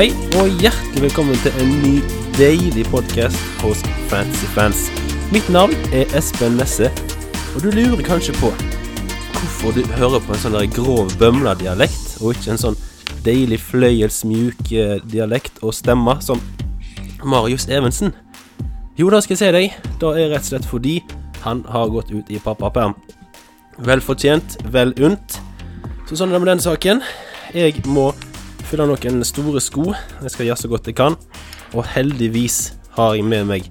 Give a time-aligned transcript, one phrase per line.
[0.00, 1.90] Hei og hjertelig velkommen til en ny
[2.38, 4.86] deilig podkast hos Fancy Fans.
[5.28, 6.88] Mitt navn er Espen Nesse,
[7.52, 8.48] og du lurer kanskje på
[9.34, 12.78] hvorfor du hører på en sånn der grov bømla-dialekt, og ikke en sånn
[13.26, 16.40] deilig fløyelsmjuk eh, dialekt og stemme som
[17.20, 18.16] Marius Evensen.
[18.96, 20.96] Jo, da skal jeg si deg, da er rett og slett fordi
[21.44, 22.96] han har gått ut i pappaperm.
[23.84, 25.42] Vel fortjent, vel unt.
[26.08, 27.04] Så sånn er det med den saken.
[27.52, 28.14] Jeg må
[28.70, 29.90] fylle noen store sko.
[30.22, 31.16] Jeg skal gjøre så godt jeg kan.
[31.74, 33.66] Og heldigvis har jeg med meg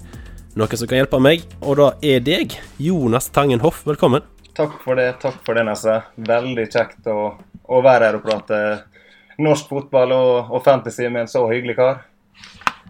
[0.59, 3.85] noen som kan hjelpe meg, og da er deg, Jonas Tangen Hoff.
[3.87, 4.25] Velkommen.
[4.57, 6.01] Takk for det, takk for det, Nesse.
[6.27, 8.59] Veldig kjekt å, å være her og prate
[9.39, 12.01] norsk fotball og, og fantasy med en så hyggelig kar.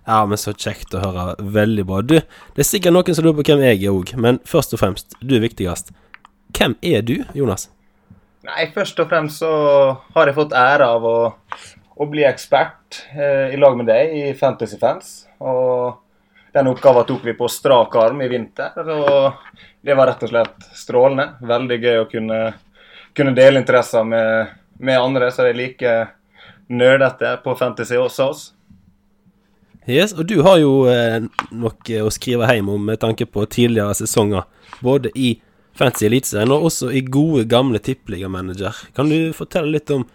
[0.07, 1.35] Ja, men så kjekt å høre.
[1.37, 2.01] Veldig bra.
[2.01, 4.81] Du, det er sikkert noen som lurer på hvem jeg er òg, men først og
[4.81, 5.93] fremst, du er viktigst.
[6.57, 7.69] Hvem er du, Jonas?
[8.49, 9.51] Nei, først og fremst så
[10.15, 11.17] har jeg fått ære av å,
[11.99, 15.27] å bli ekspert eh, i lag med deg i Fantasy Fans.
[15.43, 15.99] Og
[16.55, 18.71] den oppgaven tok vi på strak arm i vinter.
[18.79, 21.33] Og det var rett og slett strålende.
[21.43, 22.39] Veldig gøy å kunne,
[23.17, 25.97] kunne dele interesser med, med andre det er like
[26.69, 28.45] nerdete på fantasy også oss.
[29.89, 31.17] Yes, og du har jo eh,
[31.51, 34.45] noe å skrive hjem om med tanke på tidligere sesonger.
[34.85, 35.33] Både i
[35.75, 38.85] Fantasy Eliteserien og også i gode, gamle tippeligamanager.
[38.95, 40.05] Kan du fortelle litt om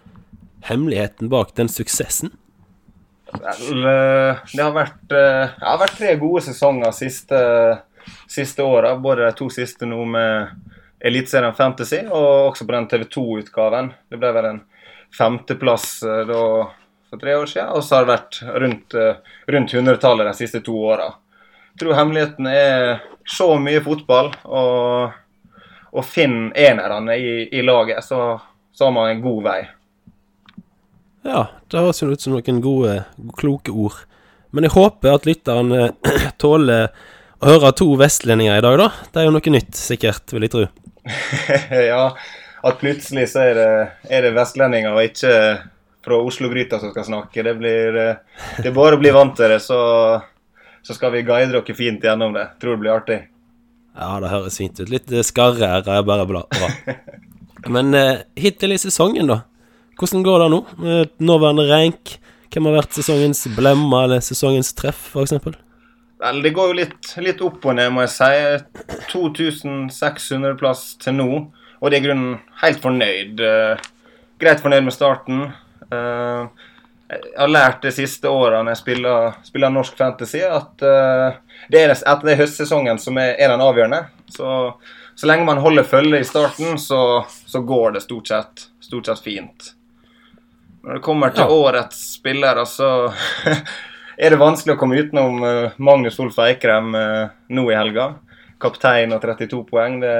[0.69, 2.31] hemmeligheten bak den suksessen?
[3.41, 7.39] Vel, eh, det har vært, eh, det har vært tre gode sesonger siste,
[8.27, 8.95] siste åra.
[8.97, 10.47] Både de to siste nå med
[11.05, 13.91] Eliteserien Fantasy og også på den TV 2-utgaven.
[14.09, 14.63] Det ble vel en
[15.17, 16.41] femteplass eh, da
[17.09, 17.73] for tre år siden.
[17.75, 18.97] Og så har det vært rundt,
[19.47, 21.11] rundt 100-tallet de siste to åra.
[21.75, 25.15] Jeg tror hemmeligheten er så mye fotball og,
[25.91, 28.37] og finne enerne i, i laget, så,
[28.71, 29.59] så har man en god vei.
[31.25, 32.99] Ja, det høres jo ut som noen gode,
[33.39, 33.97] kloke ord.
[34.53, 36.91] Men jeg håper at lytteren eh, tåler
[37.41, 38.89] å høre to vestlendinger i dag, da.
[39.11, 40.65] Det er jo noe nytt, sikkert, vil jeg tro.
[41.91, 42.03] ja,
[42.65, 43.71] at plutselig så er det,
[44.13, 45.33] er det vestlendinger og ikke
[46.05, 47.43] fra Oslo-gryta som skal snakke.
[47.43, 49.79] Det blir eh, Det er bare å bli vant til det, så,
[50.85, 52.45] så skal vi guide dere fint gjennom det.
[52.61, 53.19] Tror det blir artig.
[53.95, 54.91] Ja, det høres fint ut.
[54.93, 56.45] Litt skarre her er bare bra.
[57.75, 59.41] Men eh, hittil i sesongen, da?
[59.95, 60.61] Hvordan går det nå?
[60.83, 62.17] Eh, nåværende rank?
[62.51, 65.55] Hvem har vært sesongens blemma eller sesongens treff, f.eks.?
[66.23, 69.07] Vel, det går jo litt, litt, opp og ned, må jeg si.
[69.11, 71.27] 2600-plass til nå,
[71.79, 73.43] og det er grunnen helt fornøyd.
[73.43, 75.43] Uh, greit fornøyd med starten.
[75.91, 76.47] Uh,
[77.11, 81.37] jeg har lært de siste årene jeg spiller, spiller norsk fantasy, at uh,
[81.71, 84.05] det er at det høstsesongen som er, er den avgjørende.
[84.31, 84.49] Så,
[85.13, 89.23] så, lenge man holder følge i starten, så, så går det stort sett, stort sett
[89.27, 89.75] fint.
[90.85, 91.49] Når det kommer til ja.
[91.49, 92.87] årets spillere, så
[94.21, 98.11] er det vanskelig å komme utenom uh, Magnus Olf Eikrem uh, nå i helga.
[98.61, 99.97] Kaptein og 32 poeng.
[100.03, 100.13] Det,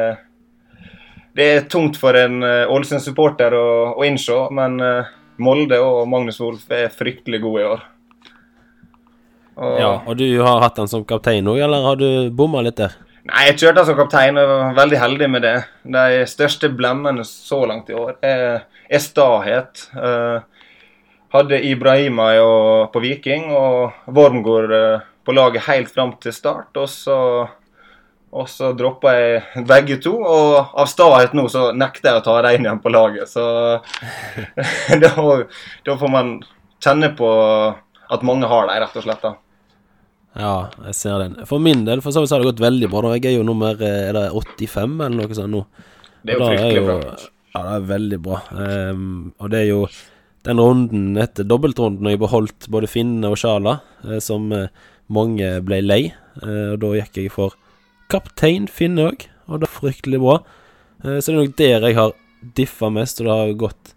[1.37, 4.81] det er tungt for en uh, Ålesund-supporter å, å, innse, men
[5.37, 7.85] Molde og Magnus Wolff er fryktelig gode i år.
[9.55, 12.79] Og, ja, og du har hatt han som kaptein òg, eller har du bomma litt
[12.81, 12.97] der?
[13.29, 15.55] Nei, jeg kjørte han som kaptein og var veldig heldig med det.
[15.93, 19.85] De største blemmene så langt i år er, er stahet.
[19.93, 20.41] Uh,
[21.33, 22.29] hadde Ibrahima
[22.93, 26.75] på Viking og Wormgård eh, på laget helt fram til start.
[26.77, 27.17] Og så,
[28.31, 32.37] og så droppa jeg begge to, og av stahet nå så nekter jeg å ta
[32.47, 33.31] dem igjen på laget.
[33.31, 33.45] Så
[35.03, 36.37] da, da, får man
[36.83, 37.31] kjenne på
[38.05, 39.25] at mange har dem, rett og slett.
[39.25, 39.35] da.
[40.35, 40.55] Ja,
[40.89, 41.37] jeg ser den.
[41.47, 43.13] For min del for så vidt har det gått veldig bra.
[43.15, 45.63] Jeg er jo nummer eh, er det 85 eller noe sånt nå.
[46.25, 46.97] Det er jo fryktelig bra.
[47.55, 48.41] Ja, det er veldig bra.
[48.51, 49.05] Um,
[49.39, 49.85] og det er jo
[50.45, 54.69] den runden etter dobbeltrunden og jeg beholdt både Finne og Sjala, eh, som eh,
[55.13, 56.01] mange ble lei.
[56.43, 57.57] Eh, og da gikk jeg for
[58.13, 60.37] kaptein Finne òg, og det var fryktelig bra.
[61.05, 62.13] Så det er nok der jeg har
[62.57, 63.91] diffa mest, og det har gått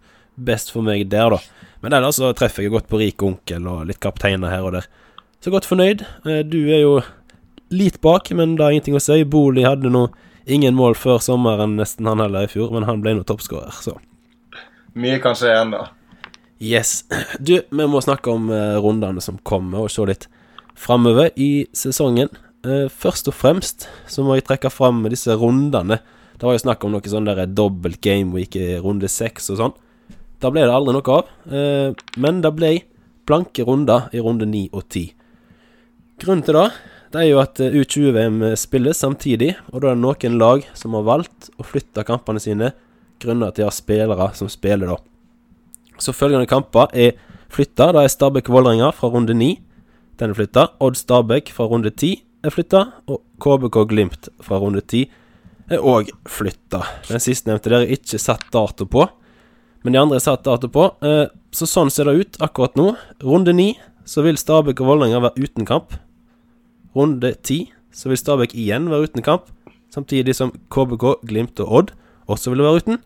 [0.49, 1.69] best for meg der, da.
[1.81, 4.89] Men ellers så treffer jeg godt på rik onkel og litt kapteiner her og der.
[5.41, 6.03] Så godt fornøyd.
[6.50, 6.99] Du er jo
[7.73, 9.23] litt bak, men det er ingenting å si.
[9.25, 10.09] Bolig hadde nå
[10.45, 13.95] ingen mål før sommeren, nesten han heller i fjor, men han ble nå toppskårer, så.
[14.99, 15.87] Mye kan skje ennå.
[16.58, 17.05] Yes.
[17.38, 20.28] Du, vi må snakke om uh, rundene som kommer, og se litt
[20.78, 22.31] framover i sesongen.
[22.66, 26.00] Uh, først og fremst så må jeg trekke fram disse rundene.
[26.38, 29.78] Det var jo snakk om noe sånn der dobbelt gameweek i runde seks og sånn.
[30.38, 31.32] Da ble det aldri noe av.
[31.46, 32.75] Uh, men det ble
[33.28, 35.08] blanke runder i runde ni og ti.
[36.19, 36.69] Grunnen til det,
[37.14, 41.06] det er jo at U20-VM spilles samtidig, og da er det noen lag som har
[41.06, 42.72] valgt å flytte kampene sine
[43.22, 44.99] grunnet til de har spillere som spiller da.
[45.99, 47.17] Så følgende kamper er
[47.53, 47.93] flytta.
[47.93, 49.59] Da er Stabæk-Vålerenga fra runde 9.
[50.19, 50.67] Den er flytta.
[50.81, 52.15] Odd Stabæk fra runde 10
[52.45, 52.85] er flytta.
[53.09, 55.06] Og KBK Glimt fra runde 10
[55.71, 56.83] er òg flytta.
[57.09, 59.05] Den sistnevnte der er ikke satt dato på,
[59.85, 60.89] men de andre er satt dato på.
[61.05, 62.93] Eh, så sånn ser det ut akkurat nå.
[63.25, 63.75] Runde 9
[64.09, 65.95] så vil Stabæk og Vålerenga være uten kamp.
[66.97, 69.49] Runde 10 så vil Stabæk igjen være uten kamp,
[69.93, 71.95] samtidig som KBK, Glimt og Odd
[72.29, 72.99] også vil være uten.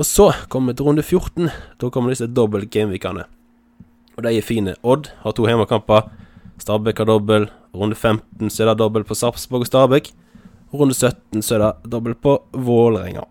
[0.00, 1.50] Og så kommer vi til runde 14.
[1.76, 3.26] Da kommer disse dobbel gameweekene.
[4.16, 4.72] Og de er fine.
[4.80, 6.06] Odd har to hjemmekamper.
[6.60, 7.50] Stabæk har dobbel.
[7.76, 10.08] Runde 15 så er det dobbel på Sarpsborg og Stabæk.
[10.72, 13.26] Runde 17 så er det dobbel på Vålerenga.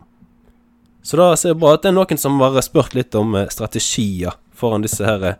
[1.01, 3.49] Så da ser jeg bra at det er noen som har spurt litt om eh,
[3.49, 5.39] strategier foran disse her eh,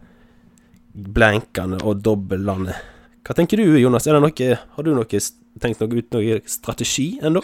[0.96, 2.74] blankene og dobbeltene.
[3.22, 4.08] Hva tenker du, Jonas?
[4.10, 5.22] Noe, har du noe,
[5.62, 7.44] tenkt noe ut noe strategi ennå?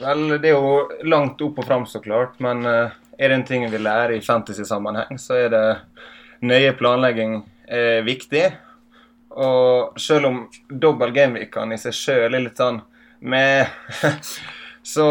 [0.00, 2.38] Vel, det er jo langt opp og fram, så klart.
[2.42, 5.66] Men uh, er det en ting vi lærer i fantasy-sammenheng, så er det
[6.42, 8.46] nøye planlegging er viktig.
[9.42, 12.82] Og selv om dobbel gameweekene i seg sjøl er litt sånn
[13.22, 13.70] med
[14.94, 15.06] så,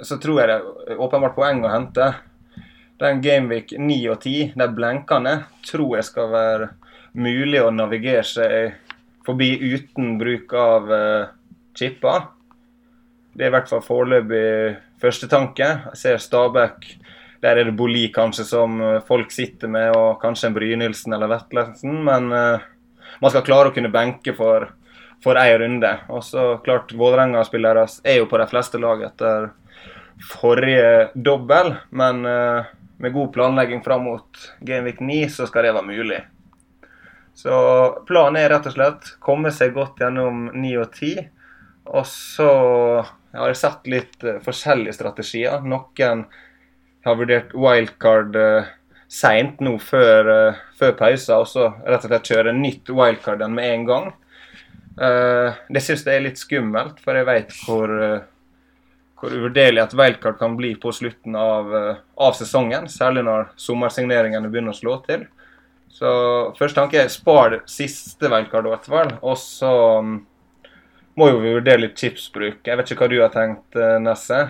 [0.00, 0.58] så tror jeg det
[0.94, 2.12] er åpenbart poeng å hente.
[3.02, 5.34] Den Gameweek 9 og 10, de blenkene,
[5.66, 6.68] tror jeg skal være
[7.18, 8.78] mulig å navigere seg
[9.26, 11.32] forbi uten bruk av uh,
[11.78, 12.30] chipper.
[13.32, 14.44] Det er i hvert fall foreløpig
[15.00, 15.64] første tanke.
[15.64, 16.84] Jeg ser Stabæk.
[17.42, 21.30] Der er det Boli kanskje som eh, folk sitter med, og kanskje en Brynildsen eller
[21.32, 21.96] Vetlesen.
[22.06, 22.62] Men uh,
[23.24, 24.68] man skal klare å kunne benke for,
[25.24, 25.90] for ei runde.
[26.12, 29.48] Og så klart, Vålerenga-spillere er jo på de fleste lag etter
[30.28, 31.72] forrige dobbel.
[31.90, 32.68] Men uh,
[33.02, 36.20] med god planlegging fram mot Gameweek 9, så skal det være mulig.
[37.34, 37.56] Så
[38.06, 41.26] planen er rett og slett komme seg godt gjennom 9 og 10.
[41.96, 42.52] Og så
[43.40, 45.62] har sett litt uh, forskjellige strategier.
[45.64, 46.26] Noen
[47.06, 48.72] har vurdert wildcard uh,
[49.12, 53.70] seint nå før, uh, før pausa, og så rett og slett kjøre nytt wildcard med
[53.70, 54.12] en gang.
[54.92, 57.88] Det syns jeg er litt skummelt, for jeg vet hvor,
[59.16, 61.72] hvor uvurderlig et wildcard kan bli på slutten av,
[62.20, 62.90] av sesongen.
[62.92, 65.24] Særlig når sommersigneringene begynner å slå til.
[65.92, 66.10] Så
[66.58, 69.14] første tanke er spar siste wildcard, i hvert fall.
[69.24, 69.72] Og så
[70.04, 70.14] um,
[71.18, 72.62] må jo vi vurdere litt chipsbruk.
[72.64, 74.42] Jeg vet ikke hva du har tenkt, eh, Nesse?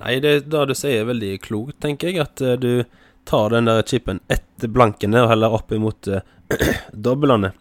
[0.00, 2.22] Nei, det da du sier, er veldig klokt, tenker jeg.
[2.22, 2.84] At uh, du
[3.28, 6.22] tar den der chipen etter blankene og heller opp imot uh,
[6.92, 7.52] doblene.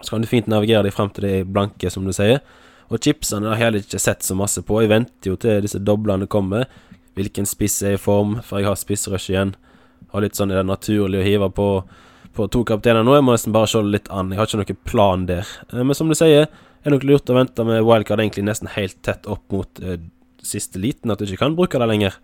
[0.00, 2.40] Så kan du fint navigere deg frem til de blanke, som du sier.
[2.92, 4.78] Og chipsene har jeg heller ikke sett så masse på.
[4.82, 6.68] Jeg venter jo til disse doblene kommer.
[7.16, 9.56] Hvilken spiss er i form, for jeg har spissrush igjen.
[10.12, 11.68] Har litt sånn er det naturlig å hive på,
[12.36, 13.16] på to kapteiner nå.
[13.16, 14.30] Jeg må nesten bare se litt an.
[14.30, 15.50] Jeg har ikke noen plan der.
[15.72, 16.46] Men som du sier,
[16.86, 20.00] er nok lurt å vente med wildcard egentlig nesten helt tett opp mot eh,
[20.46, 22.18] siste liten, at du ikke kan bruke det lenger,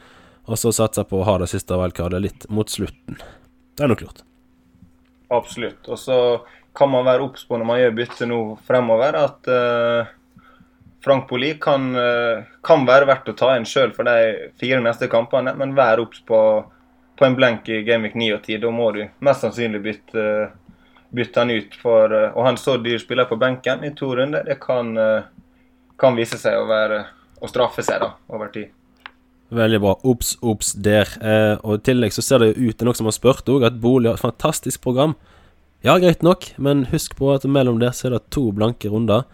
[0.46, 3.18] og så satse på å ha det siste wildcardet litt mot slutten.
[3.74, 4.24] Det er nok lurt.
[5.32, 5.86] Absolutt.
[5.88, 6.16] Og så
[6.76, 10.12] kan man være obs på når man gjør bytte nå fremover, at uh,
[11.04, 15.08] Frank Poli kan, uh, kan, være verdt å ta inn sjøl for de fire neste
[15.12, 16.40] kampene, men vær obs på,
[17.18, 18.62] på, en blenk i Gameweek 9 og 10.
[18.64, 20.52] Da må du mest sannsynlig bytte uh,
[21.12, 24.58] bytte han ut for Og han så dyr spiller på benken i to runder, det
[24.62, 25.26] kan, uh,
[26.00, 27.02] kan vise seg å være
[27.42, 28.70] å straffe seg da, over tid.
[29.52, 29.92] Veldig bra.
[30.08, 31.10] Obs, obs der.
[31.20, 33.66] Eh, og I tillegg så ser det jo ut til noe som har spurt òg,
[33.68, 35.12] at Bolig har et fantastisk program.
[35.84, 39.26] Ja, greit nok, men husk på at mellom der så er det to blanke runder.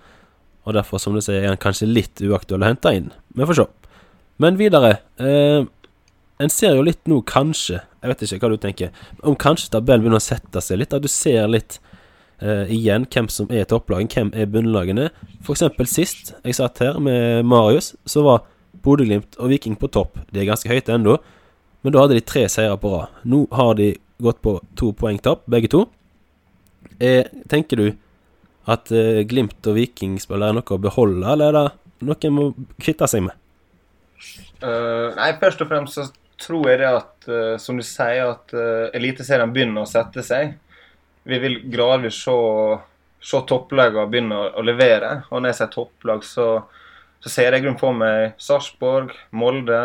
[0.66, 3.12] Og derfor, som du sier, er han kanskje litt uaktuell å hente inn.
[3.36, 3.68] Vi får se.
[4.42, 4.96] Men videre.
[5.22, 5.62] Eh,
[6.38, 8.90] en ser jo litt nå, kanskje Jeg vet ikke hva du tenker.
[9.26, 10.94] Om kanskje tabellen begynner å sette seg litt.
[10.94, 11.78] At du ser litt
[12.42, 15.08] uh, igjen hvem som er topplagene, hvem er bunnlagene.
[15.42, 15.66] F.eks.
[15.90, 18.44] sist jeg satt her med Marius, så var
[18.84, 20.20] Bodø-Glimt og Viking på topp.
[20.30, 21.18] De er ganske høyt ennå,
[21.82, 23.18] men da hadde de tre seire på rad.
[23.26, 25.86] Nå har de gått på to poeng begge to.
[26.98, 27.88] Eh, tenker du
[28.68, 32.48] at eh, Glimt og Viking spiller noe å beholde, eller er det noe en må
[32.78, 33.34] kvitte seg med?
[34.58, 36.08] Uh, nei, først og fremst så
[36.40, 40.54] tror jeg det at, uh, som du sier, at uh, Eliteserien begynner å sette seg.
[41.28, 42.34] Vi vil gradvis se,
[43.20, 45.22] se topplagene begynne å, levere.
[45.28, 46.48] Og når jeg sier topplag, så,
[47.20, 49.82] så ser jeg grunn på meg Sarpsborg, Molde,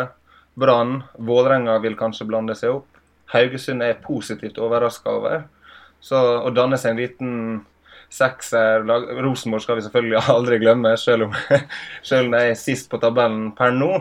[0.54, 1.02] Brann.
[1.18, 2.88] Vålerenga vil kanskje blande seg opp.
[3.34, 5.46] Haugesund er positivt overraska over.
[6.04, 7.36] Så å danne seg en liten
[8.14, 8.84] sekser
[9.24, 11.38] Rosenborg skal vi selvfølgelig aldri glemme, selv om,
[12.08, 13.92] selv om de er sist på tabellen per nå.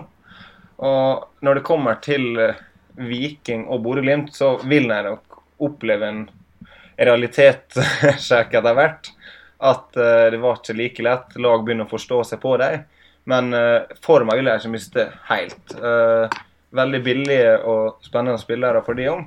[0.84, 2.62] Og når det kommer til eh,
[3.00, 6.24] Viking og Bodø-Glimt, så vil jeg nok oppleve en
[7.00, 9.12] realitetssjekk etter hvert.
[9.64, 11.38] At uh, det var ikke like lett.
[11.40, 12.84] Lag begynner å forstå seg på dem.
[13.32, 13.56] Men
[14.04, 15.76] for meg vil jeg ikke miste helt.
[16.76, 19.22] Veldig billige og spennende spillere for de om.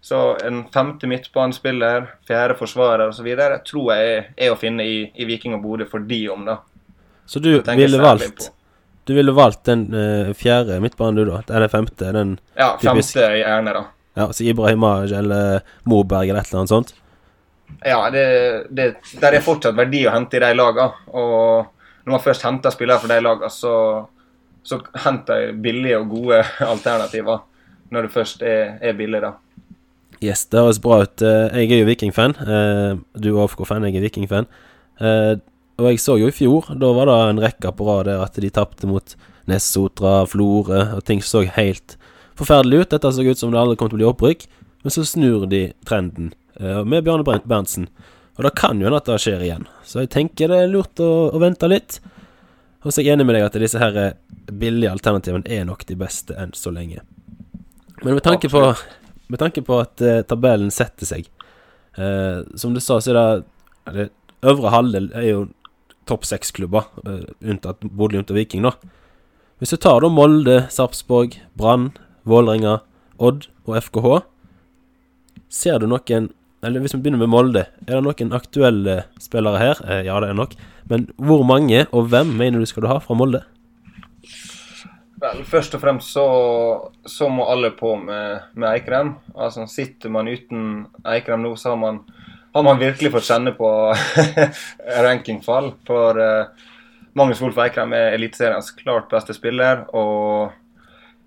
[0.00, 3.28] Så en femte midtbanespiller, fjerde forsvarer osv.
[3.68, 6.56] tror jeg er, å finne i, i Viking og Bodø for de om, da.
[7.28, 8.48] Så du ville valgt
[9.06, 11.40] Du ville valgt den uh, fjerde midtbanen, du, da?
[11.56, 12.12] Eller femte?
[12.14, 13.16] Den Ja, Typisk.
[13.16, 13.84] femte gjerne, da.
[14.14, 16.90] Ja, så Ibrahimaj eller Moberg eller et eller annet sånt?
[17.84, 18.24] Ja, det,
[18.70, 18.90] det,
[19.22, 20.90] der er fortsatt verdi å hente i de lagene.
[21.08, 21.70] Og
[22.04, 23.72] når man først henter spillere fra de lagene, så,
[24.62, 26.42] så henter jeg billige og gode
[26.74, 27.40] alternativer.
[27.92, 29.32] Når det først er, er billig, da.
[30.22, 31.22] Yes, det høres bra ut.
[31.26, 32.36] Eh, Jeg er jo Viking-fan.
[32.44, 34.46] Eh, Du er AFK-fan, jeg er Viking-fan.
[35.80, 38.38] Og jeg så jo i fjor, da var det en rekke på rad der at
[38.40, 39.14] de tapte mot
[39.50, 41.96] Nessotra, Florø, og ting så helt
[42.38, 42.90] forferdelig ut.
[42.92, 44.46] Dette så ut som det aldri kom til å bli opprykk,
[44.84, 47.88] men så snur de trenden eh, med Bjarne Berntsen.
[48.38, 49.66] Og det kan jo hende at det skjer igjen.
[49.86, 51.98] Så jeg tenker det er lurt å, å vente litt.
[52.82, 54.14] Og så er jeg enig med deg at disse her eh,
[54.52, 57.04] billige alternativene er nok de beste enn så lenge.
[58.02, 58.62] Men med tanke på
[59.32, 61.28] med tanke på at eh, tabellen setter seg
[61.96, 64.08] eh, Som du sa, så er det det
[64.42, 65.42] Øvre halvdel er jo
[66.08, 68.74] topp seks-klubber, eh, unntatt Bodø-Glimt og Viking, da.
[69.62, 71.92] Hvis du tar da Molde, Sarpsborg, Brann,
[72.26, 72.80] Vålerenga,
[73.22, 74.22] Odd og FKH,
[75.52, 76.32] ser du noen
[76.62, 79.80] Eller hvis vi begynner med Molde, er det noen aktuelle spillere her?
[79.82, 80.52] Eh, ja, det er nok.
[80.86, 83.40] Men hvor mange, og hvem, mener du skal du ha fra Molde?
[85.22, 86.26] Vel, først og fremst så,
[87.06, 89.14] så må alle på med, med Eikrem.
[89.34, 92.00] Altså, sitter man uten Eikrem nå, så har man,
[92.52, 93.68] har man virkelig fått kjenne på
[95.06, 95.72] rankingfall.
[95.88, 96.66] For uh,
[97.18, 100.52] Magnus Wolff Eikrem er Eliteseriens klart beste spiller, og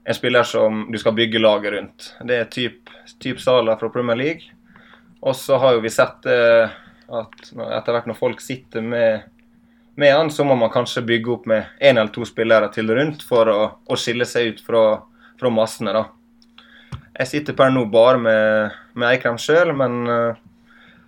[0.06, 2.10] en spiller som du skal bygge laget rundt.
[2.22, 2.92] Det er typ,
[3.22, 4.52] typ Sala fra Premier League.
[5.26, 6.70] Og så har jo vi sett eh,
[7.10, 9.32] at etter hvert når folk sitter med
[9.96, 13.22] med han, så må man kanskje bygge opp med én eller to spillere til rundt
[13.24, 14.82] for å, å skille seg ut fra,
[15.40, 15.94] fra massene.
[15.96, 16.04] da.
[17.16, 20.42] Jeg sitter per nå bare med, med Eikrem sjøl, men uh,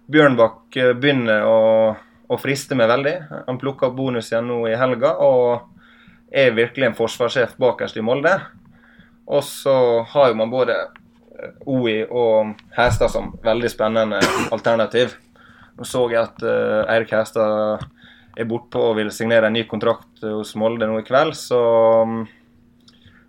[0.07, 1.57] Bjørnbakk eh, begynner å,
[2.27, 3.15] å friste meg veldig.
[3.47, 5.73] Han plukka opp bonus igjen nå i helga og
[6.31, 8.33] er virkelig en forsvarssjef bakerst i Molde.
[9.27, 9.75] Og så
[10.07, 14.21] har jo man både eh, OI og Hestad som veldig spennende
[14.55, 15.17] alternativ.
[15.77, 17.83] Nå så jeg at uh, Eirik Hestad
[18.37, 21.59] er bortpå og vil signere en ny kontrakt hos Molde nå i kveld, så
[22.01, 22.23] um,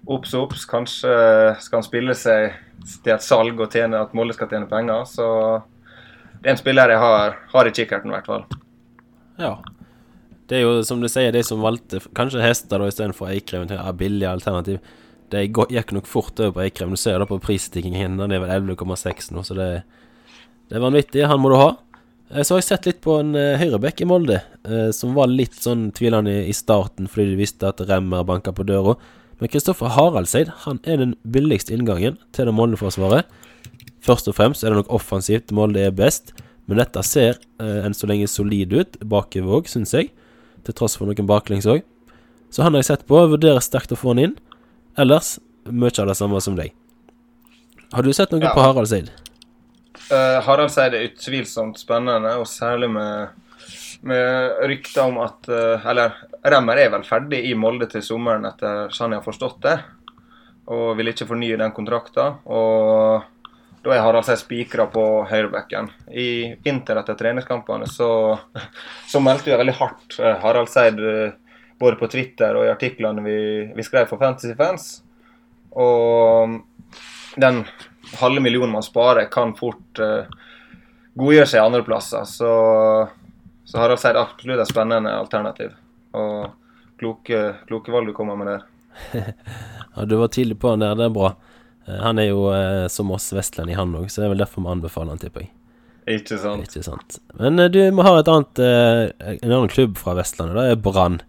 [0.09, 0.65] obs, obs.
[0.69, 1.13] Kanskje
[1.61, 2.57] skal han spille seg
[3.05, 5.05] til et salg og tjene at Molde skal tjene penger.
[5.13, 5.29] Så
[6.43, 8.47] det er en spiller jeg har, har i kikkerten, i hvert fall.
[9.41, 9.57] Ja.
[10.49, 13.83] Det er jo som du sier, de som valgte kanskje hester da istedenfor Eikrem, til
[13.99, 14.79] billige alternativ.
[15.29, 16.95] Det gikk nok fort over på Eikrem.
[16.95, 18.17] Du ser det på prisstikkingen.
[18.21, 19.69] Den er vel 11,6 nå, så det,
[20.71, 21.27] det er vanvittig.
[21.29, 21.69] Han må du ha.
[22.31, 25.31] Eh, Så har jeg sett litt på en uh, høyrebekk i Molde, eh, som var
[25.33, 28.97] litt sånn tvilende i starten fordi de visste at Remmer banka på døra.
[29.39, 33.29] Men Kristoffer Haraldseid han er den billigste inngangen til det Molde-forsvaret.
[34.05, 36.33] Først og fremst er det nok offensivt Molde er best,
[36.69, 40.11] men dette ser eh, enn så lenge solid ut bakover òg, syns jeg.
[40.67, 41.83] Til tross for noen baklengs òg.
[42.53, 44.37] Så han har jeg sett på, vurderer sterkt å få han inn.
[44.99, 45.37] Ellers
[45.69, 46.73] mye av det samme som deg.
[47.93, 48.53] Har du sett noe Ja.
[48.55, 49.11] på Haraldseid?
[50.13, 53.29] Uh, Harald Seid er utvilsomt spennende, og særlig med,
[54.07, 56.15] med rykter om at uh, Eller
[56.45, 59.75] Remmer er vel ferdig i Molde til sommeren, etter sånn jeg har forstått det.
[60.69, 62.39] Og vil ikke fornye den kontrakten.
[62.47, 63.25] Og
[63.85, 65.91] da er Harald Seid spikra på høyrebekken.
[66.11, 68.11] I vinter etter treningskampene så,
[69.13, 71.37] så meldte vi veldig hardt eh, Harald Seid eh,
[71.79, 73.39] både på Twitter og i artiklene vi,
[73.75, 74.91] vi skrev for Fantasy Fans.
[75.79, 76.59] Og
[77.39, 77.63] den
[78.19, 80.25] halve millionen man sparer, kan fort uh,
[81.19, 82.25] godgjøre seg andreplasser.
[82.27, 82.51] Så,
[83.69, 85.77] så Harald Seid absolutt et spennende alternativ.
[86.19, 86.49] Og
[86.99, 88.67] kloke, kloke valg du kommer med der.
[89.99, 91.33] Ja, du var tidlig på han der, det er bra.
[91.89, 94.65] Eh, Han er jo eh, som oss vestlending, han òg, så det er vel derfor
[94.65, 95.53] vi anbefaler han, tipper jeg.
[96.09, 96.65] Ikke sant?
[96.65, 97.19] Ikke sant.
[97.41, 100.57] Men eh, du må ha et annet en annen klubb fra Vestlandet.
[100.57, 101.21] Det er Brann.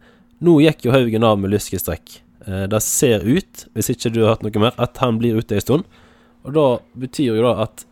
[0.45, 2.19] Nå gikk jo Haugen av med lyskestrekk.
[2.47, 5.57] Eh, det ser ut, hvis ikke du har hørt noe mer, at han blir ute
[5.57, 6.01] en stund.
[6.47, 6.65] Og da
[6.99, 7.83] betyr jo da at,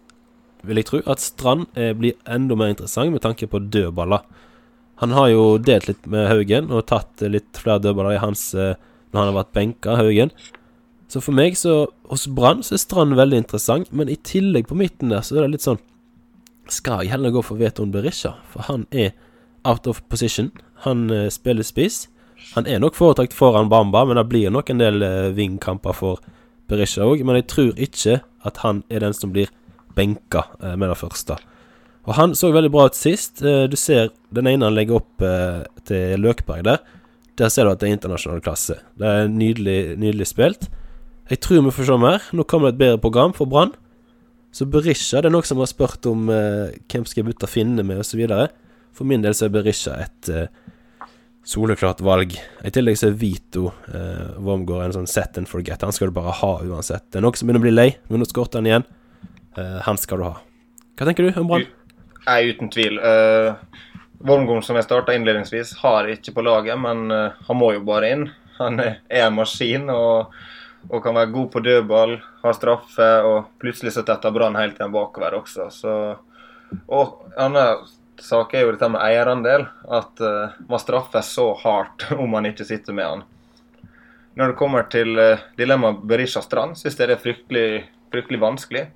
[0.68, 1.68] vil jeg tro, at Strand
[2.00, 4.24] blir enda mer interessant med tanke på dødballer.
[5.04, 9.20] Han har jo delt litt med Haugen og tatt litt flere dødballer i hans når
[9.20, 10.32] han har vært benka, Haugen.
[11.08, 14.76] Så for meg, så hos Brann, så er Strand veldig interessant, men i tillegg på
[14.76, 15.80] midten der, så er det litt sånn
[16.72, 19.14] skal jeg heller gå for Veton Berisha, for han er
[19.68, 20.52] out of position.
[20.84, 22.08] Han eh, spiller spiss.
[22.56, 26.24] Han er nok foretrakt foran Bamba, men det blir nok en del eh, vingkamper for
[26.68, 27.24] Berisha òg.
[27.26, 29.52] Men jeg tror ikke at han er den som blir
[29.98, 31.40] benka eh, med det første.
[32.08, 33.42] Og han så veldig bra ut sist.
[33.44, 36.84] Eh, du ser den ene han legger opp eh, til Løkberg der.
[37.38, 38.80] Der ser du at det er internasjonal klasse.
[38.98, 40.70] Det er nydelig, nydelig spilt.
[41.28, 42.24] Jeg tror vi får se mer.
[42.32, 43.74] Nå kommer det et bedre program for Brann.
[44.56, 47.84] Så Berisha det er noe som har spurt om eh, hvem skal jeg bytte Finne
[47.86, 48.24] med, osv.
[48.96, 50.48] For min del så er Berisha et eh,
[51.48, 52.36] soleklart valg.
[52.66, 55.84] I tillegg så er Vito eh, Wormgård en sånn set and forget.
[55.84, 57.10] Han skal du bare ha uansett.
[57.12, 58.88] Det er noe som begynner å bli lei, men nå skorter han igjen.
[59.58, 60.34] Eh, han skal du ha.
[60.98, 61.68] Hva tenker du om Brann?
[62.28, 62.98] Nei, uten tvil.
[63.00, 63.56] Uh,
[64.28, 68.10] Wormgård, som jeg starta innledningsvis, har ikke på laget, men uh, han må jo bare
[68.12, 68.26] inn.
[68.58, 70.34] Han er en maskin og,
[70.90, 74.94] og kan være god på dødball, har straffe, og plutselig så tetter Brann helt igjen
[74.94, 75.68] bakover også.
[75.74, 75.94] Så,
[76.88, 77.88] og en annen
[78.24, 79.68] sak er jo dette med eierandel.
[79.84, 83.26] At uh, man straffes så hardt om man ikke sitter med han.
[84.38, 87.70] Når det kommer til uh, dilemmaet Berisha Strand, syns jeg det er fryktelig,
[88.14, 88.88] fryktelig vanskelig.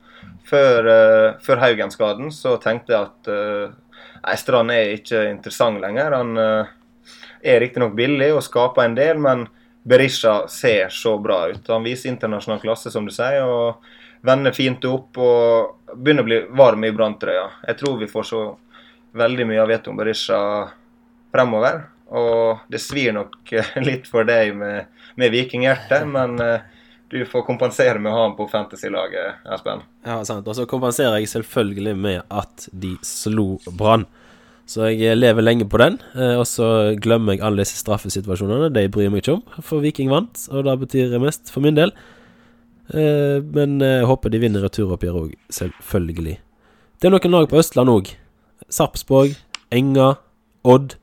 [0.48, 6.16] Før, uh, før Haugen-skaden så tenkte jeg at nei, Strand er ikke interessant lenger.
[6.18, 6.38] Han
[7.42, 9.48] er riktignok billig og skaper en del, men
[9.84, 11.68] Berisha ser så bra ut.
[11.68, 13.82] Han viser internasjonal klasse, som du sier, og
[14.22, 17.48] vender fint opp og begynner å bli varm i branntrøya.
[17.68, 18.44] Jeg tror vi får så
[19.18, 20.42] veldig mye av Veton Berisha
[21.34, 21.82] fremover.
[22.12, 23.54] Og det svir nok
[23.88, 26.38] litt for deg med, med vikinghjerte, men
[27.12, 29.82] du får kompensere med å ha ham på fantasy-laget, Espen.
[30.06, 30.48] Ja, sant.
[30.48, 34.06] Og så kompenserer jeg selvfølgelig med at de slo Brann.
[34.72, 35.98] Så jeg lever lenge på den.
[36.40, 38.70] Og så glemmer jeg alle disse straffesituasjonene.
[38.72, 41.92] De bryr meg ikke om, for Viking vant, og det betyr mest for min del.
[42.92, 46.38] Men jeg håper de vinner returoppgjøret òg, selvfølgelig.
[47.02, 48.14] Det er noen lag på Østland òg.
[48.72, 49.36] Sarpsborg,
[49.76, 50.14] Enga,
[50.64, 50.96] Odd,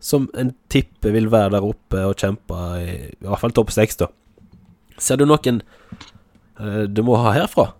[0.00, 4.00] som en tipper vil være der oppe og kjempe i, i hvert fall topp seks,
[4.00, 4.08] da.
[4.96, 5.60] Ser du noen
[6.88, 7.70] du må ha herfra?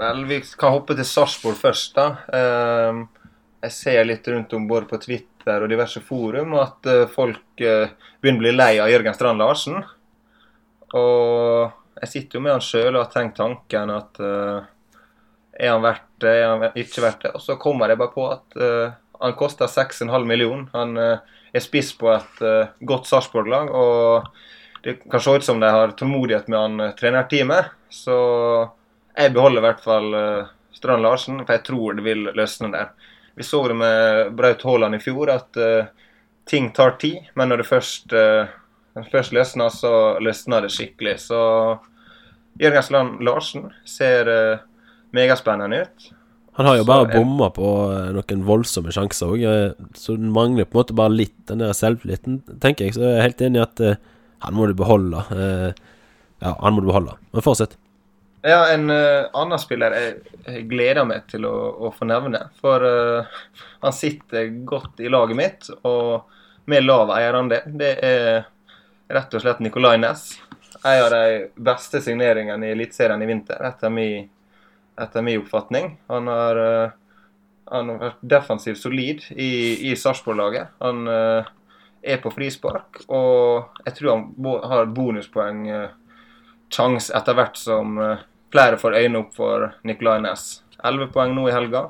[0.00, 2.06] Vel, vi kan hoppe til Sarpsborg først, da.
[2.32, 3.06] Uh,
[3.60, 8.38] jeg ser litt rundt om både på Twitter og diverse forum at uh, folk begynner
[8.40, 9.80] å bli lei av Jørgen Strand Larsen.
[10.96, 16.06] Og jeg sitter jo med han sjøl og har tenkt tanken at er han verdt
[16.24, 17.34] det, er han ikke verdt det?
[17.36, 18.56] Og så kommer jeg bare på at
[19.20, 20.64] han koster 6,5 millioner.
[20.72, 22.40] Han er spiss på et
[22.88, 23.68] godt Sarpsborg-lag.
[23.68, 24.30] og
[24.82, 27.70] det kan se ut som de har tålmodighet med han trenerteamet.
[27.92, 28.16] Så
[29.12, 30.10] jeg beholder i hvert fall
[30.72, 32.92] Strand Larsen, for jeg tror det vil løsne der.
[33.40, 35.86] Vi så det med Braut Haaland i fjor, at uh,
[36.44, 37.30] ting tar tid.
[37.40, 38.50] Men når det først, uh,
[39.08, 41.14] først løsner, så løsner det skikkelig.
[41.22, 41.38] Så
[42.60, 44.60] Jørgen Land Larsen ser uh,
[45.16, 46.10] megaspennende ut.
[46.60, 47.72] Han har jo bare bomma på
[48.12, 49.48] noen voldsomme sjanser òg,
[49.96, 52.98] så den mangler på en måte bare litt den der selvtilliten, tenker jeg.
[52.98, 53.86] Så jeg er helt enig i at
[54.44, 55.24] han må du beholde.
[55.32, 57.16] ja, han må du beholde.
[57.32, 57.80] Men fortsett.
[58.42, 60.12] Ja, en uh, annen spiller jeg,
[60.46, 62.46] jeg, gleder meg til å, å få nevne.
[62.62, 63.40] For uh,
[63.82, 66.30] han sitter godt i laget mitt, og
[66.70, 67.66] med lav eierandel.
[67.76, 68.46] Det er
[69.12, 70.38] rett og slett Nicolay Næss.
[70.80, 74.30] En av de beste signeringene i Eliteserien i vinter, etter min,
[74.96, 75.92] etter min oppfatning.
[76.08, 77.28] Han har, uh,
[77.76, 79.52] han har vært defensivt solid i,
[79.90, 80.72] i Sarpsborg-laget.
[80.80, 81.04] Han
[82.00, 85.60] er på frispark, og jeg tror han har bonuspoeng
[86.72, 88.00] sjanse etter hvert som
[88.50, 90.62] flere får øynene opp for Nicolay Næss.
[90.84, 91.88] Elleve poeng nå i helga.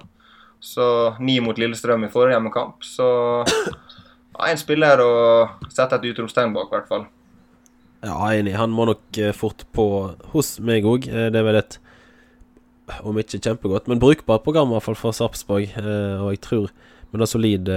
[0.61, 0.85] Så
[1.25, 2.85] ni mot Lillestrøm i forrige hjemmekamp.
[2.85, 3.07] Så
[3.47, 5.13] ja, en spiller å
[5.73, 7.07] sette et utropstegn bak, i hvert fall.
[8.05, 8.57] Ja, enig.
[8.57, 9.87] Han må nok fort på
[10.35, 11.09] hos meg òg.
[11.09, 11.79] Det er vel et,
[13.05, 15.73] om ikke kjempegodt, men brukbart program i hvert fall for Sarpsborg.
[15.81, 16.73] Og jeg tror
[17.11, 17.77] med det solide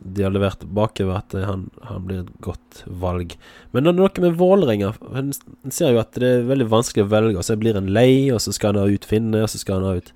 [0.00, 3.34] de har levert bakover, at han, han, blir et godt valg.
[3.72, 5.32] Men det er noe med Vålerenga En
[5.68, 7.36] ser jo at det er veldig vanskelig å velge.
[7.38, 9.80] Og så blir en lei, og så skal han ha ut Finne, og så skal
[9.80, 10.12] han ha ut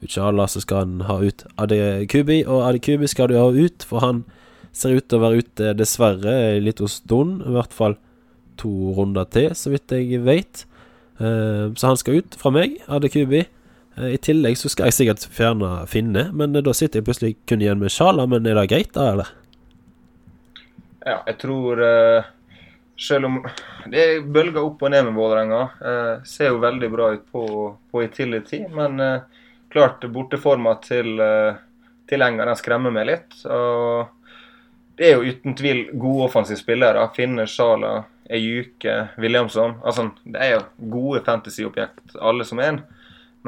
[0.00, 2.40] Utsjala, så skal han ha ut Adekubi.
[2.48, 4.24] Og Adekubi skal du ha ut, for han
[4.72, 7.44] ser ut til å være ute, dessverre, en liten stund.
[7.46, 7.98] I hvert fall
[8.60, 10.64] to runder til, så vidt jeg vet.
[11.20, 13.44] Så han skal ut fra meg, Adekubi.
[14.00, 17.80] I tillegg så skal jeg sikkert fjerne Finne, men da sitter jeg plutselig kun igjen
[17.82, 18.26] med Sjala.
[18.30, 19.32] Men er det greit, da, eller?
[21.04, 22.30] Ja, jeg tror uh,
[23.00, 23.38] Selv om
[23.92, 25.60] det bølger opp og ned med Vålerenga,
[26.28, 27.44] ser jo veldig bra ut på,
[27.88, 29.00] på tid, men
[29.72, 31.16] klart borteforma til,
[32.10, 33.38] til Enga den skremmer meg litt.
[33.48, 34.12] og
[35.00, 37.06] det er jo uten tvil gode offensive spillere.
[37.16, 39.78] Finne, Sjala, Ejuke, Williamson.
[39.80, 42.80] Altså, det er jo gode fantasyobjekt, alle som er en.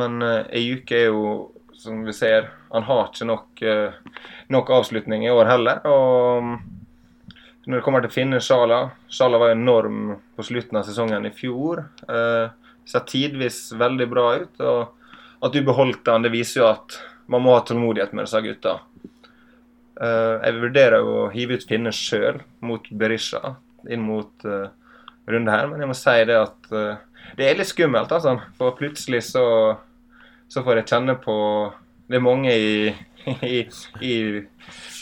[0.01, 5.33] Men uh, er jo, som vi ser, han har ikke nok, uh, nok avslutning i
[5.33, 5.83] år heller.
[5.89, 6.55] Og um,
[7.67, 8.81] når det kommer til Finne Sjala
[9.13, 11.85] Sjala var enorm på slutten av sesongen i fjor.
[12.09, 12.51] Uh,
[12.89, 14.63] ser tidvis veldig bra ut.
[14.63, 16.99] Og at du beholdt han, det viser jo at
[17.31, 18.79] man må ha tålmodighet med disse gutta.
[20.01, 23.57] Uh, jeg vurderer å hive ut Finne sjøl mot Berisha
[23.91, 24.71] inn mot uh,
[25.31, 26.97] runde her, men jeg må si det at uh,
[27.37, 28.37] det er litt skummelt, altså.
[28.59, 29.45] For plutselig så,
[30.49, 31.37] så får jeg kjenne på
[32.11, 32.91] Det er mange i,
[33.47, 33.63] i,
[34.05, 34.15] i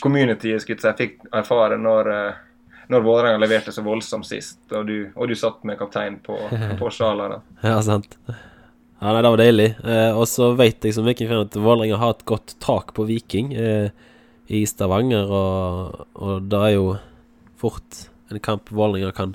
[0.01, 2.39] communityet jeg fikk erfare når, eh,
[2.93, 6.37] når Vålerenga leverte så voldsomt sist, og du, og du satt med kaptein på,
[6.79, 7.41] på sjala.
[7.67, 8.15] Ja, sant.
[9.01, 9.69] Ja, nei, Det var deilig.
[9.81, 13.53] Eh, og så vet jeg som Viking-fan at Vålerenga har et godt tak på Viking
[13.57, 13.89] eh,
[14.51, 16.91] i Stavanger, og, og det er jo
[17.61, 19.33] fort en kamp Vålerenga kan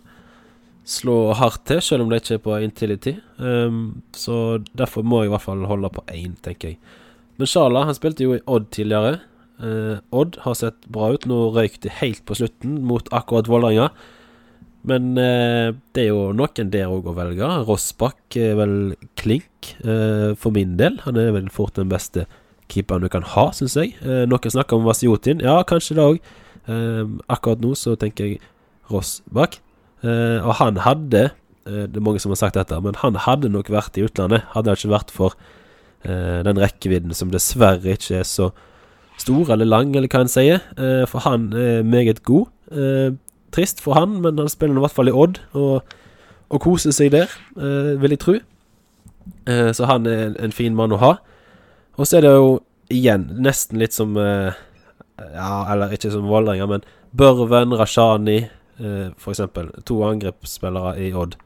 [0.87, 3.17] slå hardt til, selv om det ikke er på Intility.
[3.43, 6.79] Um, så derfor må jeg i hvert fall holde på én, tenker jeg.
[7.37, 9.19] Men Sjala han spilte jo i Odd tidligere.
[9.59, 11.27] Uh, Odd har sett bra ut.
[11.29, 13.91] Nå røyk de helt på slutten mot akkurat Vålerenga.
[14.87, 17.51] Men uh, det er jo noen der òg å velge.
[17.67, 18.79] Rossbakk er vel
[19.19, 21.01] klink, uh, for min del.
[21.05, 22.29] Han er vel fort den beste
[22.71, 23.93] keeperen du kan ha, syns jeg.
[24.03, 25.43] noen snakker om Vasiotin.
[25.43, 26.33] Ja, kanskje det òg.
[27.31, 28.41] akkurat nå så tenker jeg
[28.91, 29.61] Rossbakk.
[30.05, 31.31] Uh, og han hadde
[31.65, 34.45] uh, Det er mange som har sagt dette, men han hadde nok vært i utlandet.
[34.53, 35.37] Hadde det ikke vært for
[36.05, 38.51] uh, den rekkevidden som dessverre ikke er så
[39.17, 40.61] stor eller lang, eller hva en sier.
[41.09, 42.51] for han er meget god.
[43.51, 45.95] trist for han, men han spiller i hvert fall i Odd, og,
[46.53, 47.33] og koser seg der,
[47.97, 48.35] vil jeg tro.
[49.49, 51.15] så han er en, en, fin mann å ha.
[51.97, 52.61] Og så er det jo
[52.93, 56.85] igjen nesten litt som Ja, eller ikke som Vålerenga, men
[57.17, 59.43] Børven, Rashani eh, f.eks.
[59.85, 61.37] To angrepsspillere i Odd.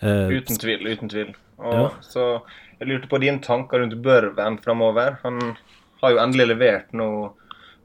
[0.00, 1.34] Eh, uten tvil, uten tvil.
[1.60, 1.86] Og ja.
[2.04, 2.26] Så
[2.80, 5.18] jeg lurte på dine tanker rundt Børven framover.
[5.24, 5.40] Han
[6.00, 7.32] har jo endelig levert noe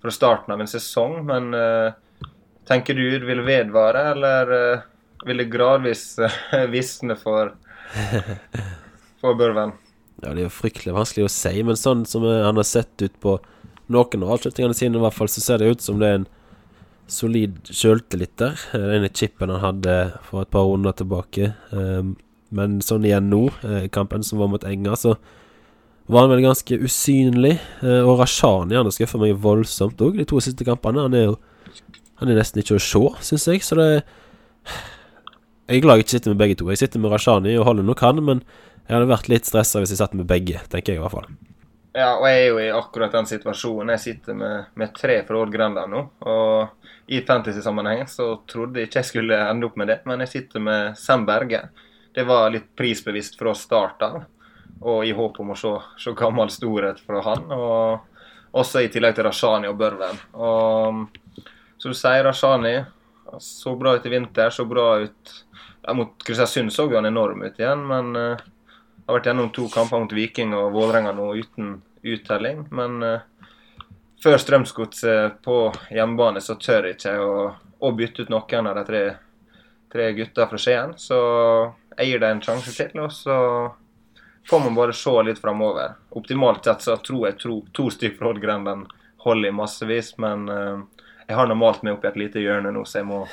[0.02, 1.96] fra starten av en sesong, men uh,
[2.70, 4.86] tenker du det vil vedvare, eller uh,
[5.28, 6.06] vil det gradvis
[6.76, 7.52] visne for,
[9.22, 9.74] for Børven?
[10.22, 13.20] Ja, Det er jo fryktelig vanskelig å si, men sånn som han har sett ut
[13.20, 13.36] på
[13.92, 16.30] noen av avslutningene sine, i hvert fall, så ser det ut som det er en
[17.12, 18.60] solid sjøltillit der.
[18.74, 21.54] Den chipen han hadde for et par runder tilbake.
[21.72, 22.16] Um,
[22.56, 25.16] men sånn igjen nå, eh, kampen som var mot Enga, så
[26.08, 27.58] var han vel ganske usynlig.
[27.82, 31.08] Uh, og Rashani han har skuffa meg voldsomt òg, de to siste kampene.
[31.08, 31.36] Han er jo
[32.16, 33.60] Han er nesten ikke å se, syns jeg.
[33.60, 34.06] Så det
[35.68, 36.70] Jeg glad jeg ikke sitter med begge to.
[36.70, 38.44] Jeg sitter med Rashani og holder nok han, men
[38.88, 41.28] jeg hadde vært litt stressa hvis jeg satt med begge, tenker jeg i hvert fall.
[41.96, 43.94] Ja, og jeg er jo i akkurat den situasjonen.
[43.96, 46.02] Jeg sitter med, med tre fra Odd Grenda nå.
[46.28, 50.34] Og i fantasy-sammenheng så trodde jeg ikke jeg skulle ende opp med det, men jeg
[50.34, 51.62] sitter med Sam Berge.
[52.16, 54.18] Det var litt prisbevisst fra start av,
[54.82, 55.72] og i håp om å se,
[56.04, 57.48] se gammel storhet fra han.
[57.56, 60.20] Og også i tillegg til Rashani og Børven.
[60.36, 61.46] Og
[61.80, 62.76] så du sier Rashani
[63.40, 65.34] så bra ut i vinter, så bra ut
[65.86, 68.46] ja, Mot Kristiansund så jo han enorm ut igjen, men uh,
[69.06, 72.66] har vært gjennom to kamper mot Viking og Vålerenga nå uten uttelling.
[72.76, 73.52] Men uh,
[74.24, 75.60] før Strømsgodset på
[75.94, 77.40] hjemmebane så tør jeg ikke å,
[77.80, 79.04] å bytte ut noen av de tre,
[79.94, 80.96] tre gutta fra Skien.
[80.98, 81.20] Så
[81.96, 83.38] jeg gir dem en sjanse til, og så
[84.50, 85.96] får man bare se litt framover.
[86.18, 88.86] Optimalt sett så tror jeg tro, to stykker fra Odd-Grenden
[89.26, 90.82] holder i massevis, men uh,
[91.26, 93.24] jeg har nå malt meg opp i et lite hjørne nå, så jeg må,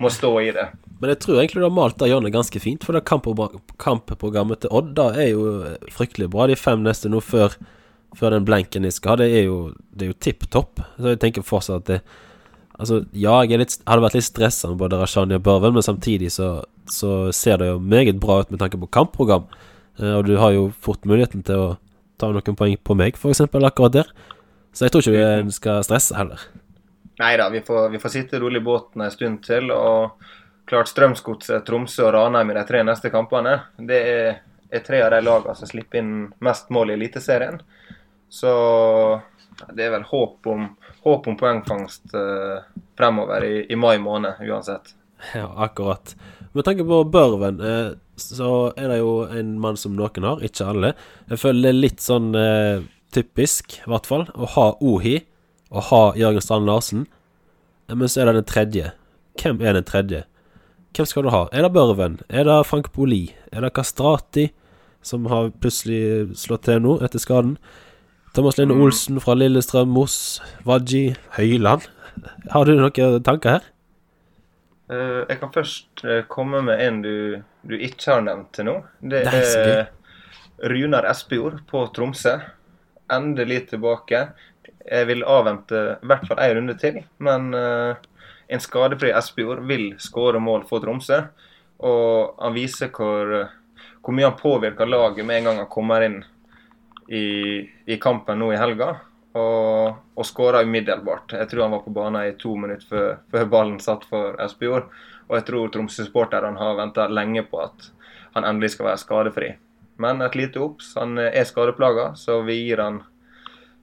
[0.00, 0.66] må stå i det.
[1.02, 4.72] Men jeg tror egentlig du har malt det hjørnet ganske fint, for det kampprogrammet til
[4.72, 5.46] Odd da er jo
[5.92, 6.48] fryktelig bra.
[6.48, 7.56] De fem neste nå før,
[8.16, 9.58] før den blenken de skal ha, det er jo,
[9.92, 10.80] det er jo tipp topp.
[10.96, 12.02] Så jeg tenker fortsatt at det
[12.82, 16.32] Altså, ja, jeg litt, hadde vært litt stressa med både Rashani og Børven, men samtidig
[16.34, 19.44] så, så, ser det jo meget bra ut med tanke på kampprogram.
[20.00, 21.68] Eh, og du har jo fort muligheten til å
[22.18, 24.10] ta noen poeng på meg, f.eks., akkurat der.
[24.72, 26.42] Så jeg tror ikke vi skal stresse heller.
[27.22, 29.70] Nei da, vi, vi, får sitte rolig i båten en stund til.
[29.70, 30.24] Og
[30.66, 34.40] klart Strømsgodset, Tromsø og Ranheim i de tre neste kampene, det er,
[34.72, 37.60] er tre av de lagene som slipper inn mest mål i Eliteserien.
[38.32, 38.52] Så
[39.70, 40.66] det er vel håp om,
[41.06, 42.66] håp om poengfangst eh,
[42.98, 44.96] fremover i, i, mai måned uansett.
[45.36, 46.16] Ja, akkurat.
[46.56, 50.72] Med tanke på Børven, eh, så er det jo en mann som noen har, ikke
[50.74, 50.96] alle.
[51.30, 55.20] Jeg føler det er litt sånn eh, typisk, i hvert fall, å ha Ohi
[55.72, 57.06] å ha Jørgen Strand Larsen.
[57.88, 58.92] Men så er det den tredje.
[59.40, 60.24] Hvem er den tredje?
[60.92, 61.46] Hvem skal du ha?
[61.52, 62.20] Er det Børven?
[62.28, 63.30] Er det Frank Boli?
[63.52, 64.50] Er det Kastrati,
[65.02, 67.56] som har plutselig slått til nå etter skaden?
[68.36, 68.82] Thomas Linde mm.
[68.84, 71.88] Olsen fra Lillestrøm, Moss, Waji, Høyland.
[72.52, 73.68] Har du noen tanker her?
[74.92, 77.14] Uh, jeg kan først uh, komme med en du,
[77.64, 78.74] du, ikke har nevnt til nå.
[79.00, 79.86] Det er
[80.68, 82.36] Runar Espejord på Tromsø.
[83.12, 84.26] Endelig tilbake.
[84.86, 87.00] Jeg vil avvente i hvert fall én runde til.
[87.22, 87.94] Men uh,
[88.52, 91.22] en skadefri Espejord vil skåre mål for Tromsø.
[91.82, 93.32] Og han viser hvor,
[94.02, 96.20] hvor mye han påvirker laget med en gang han kommer inn
[97.08, 97.24] i,
[97.86, 98.94] i kampen nå i helga.
[99.32, 101.32] Og, og skåra umiddelbart.
[101.38, 104.90] Jeg tror han var på banen i to minutter før, før ballen satt for Espejord.
[105.30, 107.92] Og jeg tror Tromsø-supporterne har venta lenge på at
[108.34, 109.52] han endelig skal være skadefri.
[109.96, 110.94] men et lite obs.
[110.96, 113.02] Han er skadeplaga, så vi gir han,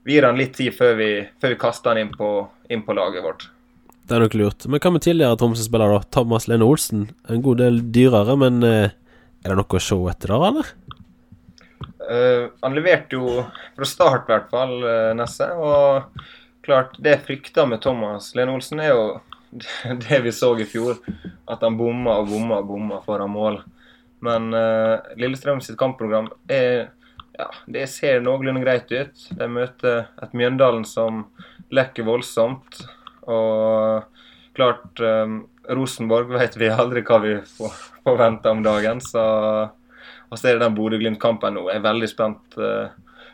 [0.04, 1.10] vi gir han litt tid før vi,
[1.40, 2.30] før vi kaster han inn på,
[2.72, 3.48] inn på laget vårt.
[4.10, 4.66] Det er nok lurt.
[4.66, 6.06] Men hva med tidligere Tromsø-spiller, da?
[6.10, 7.04] Thomas Lene Olsen.
[7.30, 8.96] En god del dyrere, men eh,
[9.44, 10.72] er det noe å se etter der, eller?
[12.00, 13.44] Uh, han leverte jo
[13.76, 15.46] fra start, i hvert fall, uh, Nesse.
[15.54, 16.24] Og
[16.66, 19.04] klart, det jeg frykta med Thomas Lene Olsen, er jo
[20.08, 20.98] det vi så i fjor.
[21.46, 23.60] At han bomma og bomma og bomma foran mål.
[24.26, 26.90] Men uh, Lillestrøm sitt kampprogram er
[27.40, 29.26] ja, det ser noenlunde greit ut.
[29.36, 31.24] De møter et Mjøndalen som
[31.72, 32.80] lekker voldsomt.
[33.30, 34.06] Og
[34.56, 37.36] klart um, Rosenborg vet vi aldri hva vi
[38.04, 39.02] forventer om dagen.
[39.04, 39.24] Så
[40.30, 41.64] og så er det den Bodø-Glimt-kampen nå.
[41.72, 42.92] Jeg er veldig spent, uh,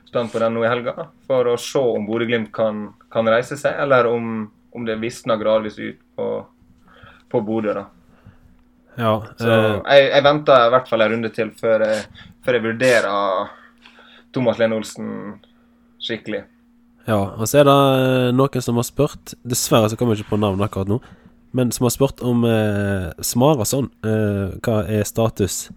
[0.09, 1.11] spent, på den nå i helga.
[1.29, 5.77] For å se om Bodø-Glimt kan, kan, reise seg, eller om, om det visner gradvis
[5.77, 6.31] ut på,
[7.33, 7.77] på Bodø.
[7.77, 7.85] da.
[8.97, 12.57] Ja, så eh, jeg, jeg, venter i hvert fall en runde til før jeg, før
[12.57, 13.51] jeg vurderer
[14.37, 15.09] Thomas Lene Olsen
[16.03, 16.45] skikkelig.
[17.07, 20.35] Ja, og så er det eh, noen som har spurt Dessverre så kommer jeg ikke
[20.35, 21.01] på navnet akkurat nå.
[21.57, 23.89] Men som har spurt om eh, Smarason.
[24.05, 25.69] Eh, hva er status?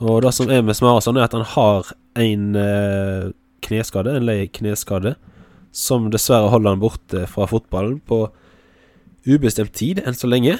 [0.00, 3.32] Og det som er med Smarason, er at han har en eh,
[3.66, 5.16] kneskade, en lei kneskade,
[5.76, 8.24] som dessverre holder han borte fra fotballen på
[9.28, 10.56] ubestemt tid enn så lenge.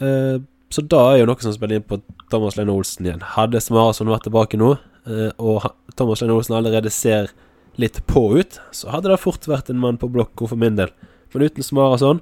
[0.00, 0.38] Eh,
[0.72, 2.00] så da er jo noe som spiller inn på
[2.32, 3.24] Thomas Lene Olsen igjen.
[3.34, 4.74] Hadde Smarason vært tilbake nå,
[5.38, 5.64] og
[5.96, 7.30] Thomas Lene Olsen allerede ser
[7.78, 10.90] litt på ut, så hadde det fort vært en mann på blokka for min del.
[11.32, 12.20] Men uten Smarason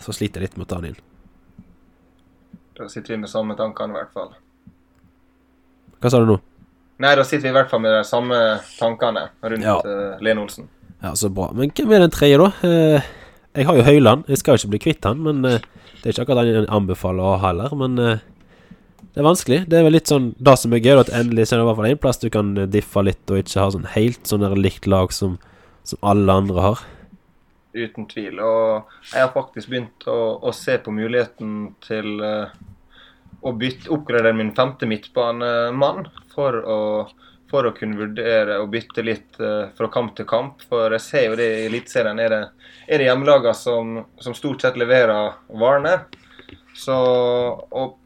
[0.00, 1.00] så sliter jeg litt den inn.
[2.78, 4.30] Da sitter vi med samme tankene, i hvert fall.
[6.00, 6.38] Hva sa du nå?
[7.00, 8.38] Nei, da sitter vi i hvert fall med de samme
[8.78, 9.76] tankene rundt ja.
[9.84, 10.68] uh, Lene Olsen.
[11.00, 11.50] Ja, så bra.
[11.56, 12.48] Men hvem er den tredje, da?
[12.64, 14.26] Uh, jeg har jo Høyland.
[14.30, 17.26] Jeg skal jo ikke bli kvitt han, men det er ikke akkurat han jeg anbefaler
[17.26, 17.76] å ha heller.
[17.76, 17.98] Men
[19.10, 19.60] det er vanskelig.
[19.66, 21.68] Det er vel litt sånn Det som er gøy, at endelig så er det i
[21.68, 24.54] hvert fall én plass du kan diffe litt, og ikke ha sånn helt sånn der
[24.58, 25.38] likt lag som,
[25.82, 26.84] som alle andre har.
[27.74, 28.38] Uten tvil.
[28.42, 32.54] Og jeg har faktisk begynt å, å se på muligheten til uh,
[33.42, 36.80] å bytte, oppgradere min femte midtbanemann for å,
[37.50, 40.62] for å kunne vurdere å bytte litt uh, fra kamp til kamp.
[40.70, 42.42] For jeg ser jo det i Eliteserien er det,
[42.86, 45.98] er det hjemmelagene som, som, stort sett leverer varene.
[46.78, 47.99] Så, og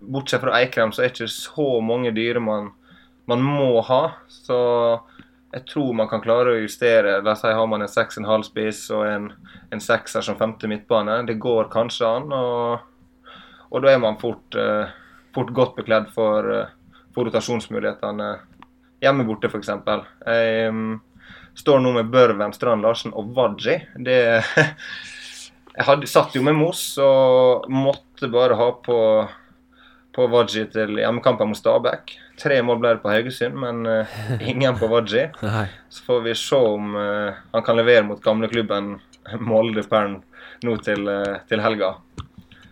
[0.00, 2.70] bortsett fra Eikrem, så er det ikke så mange dyre man,
[3.30, 4.02] man må ha.
[4.30, 4.58] Så
[5.54, 7.20] jeg tror man kan klare å justere.
[7.22, 9.28] La oss si har man en 6,5 spiss og en,
[9.70, 11.20] en sekser som femte midtbane.
[11.28, 12.34] Det går kanskje an.
[12.34, 13.38] Og,
[13.70, 14.90] og da er man fort, uh,
[15.34, 18.32] fort godt bekledd for, uh, for rotasjonsmulighetene
[19.04, 19.70] hjemme borte, f.eks.
[20.26, 20.98] Jeg um,
[21.58, 23.78] står nå med Børven, Strand Larsen og Wadji.
[23.94, 24.18] Det
[25.74, 28.98] Jeg hadde, satt jo med Moss og måtte bare ha på
[30.14, 32.14] på Wadji til hjemmekampen mot Stabæk.
[32.38, 35.26] Tre mål ble det på Haugesund, men uh, ingen på Wadji.
[35.94, 38.94] Så får vi se om uh, han kan levere mot gamleklubben
[39.48, 40.20] Molde Pern
[40.64, 41.96] nå til, uh, til, helga.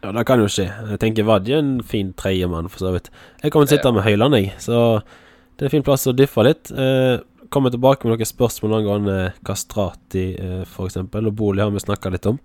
[0.03, 0.69] Ja, det kan jo skje.
[0.95, 3.11] Jeg tenker Wadji er en fin tredjemann, for så vidt.
[3.43, 6.17] Jeg kommer til å sitte med Høyland, jeg, så det er en fin plass å
[6.17, 6.73] diffe litt.
[7.53, 10.25] Kommer tilbake med noen spørsmål angående Kastrati,
[10.65, 12.41] f.eks., og bolig har vi snakka litt om.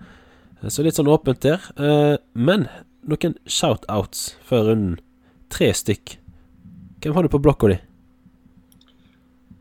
[0.69, 1.63] Så litt sånn åpent der.
[2.37, 2.67] men
[3.11, 4.97] noen shout-outs før runden.
[5.53, 6.17] Tre stykk.
[7.03, 7.77] Hvem har du på blokka di?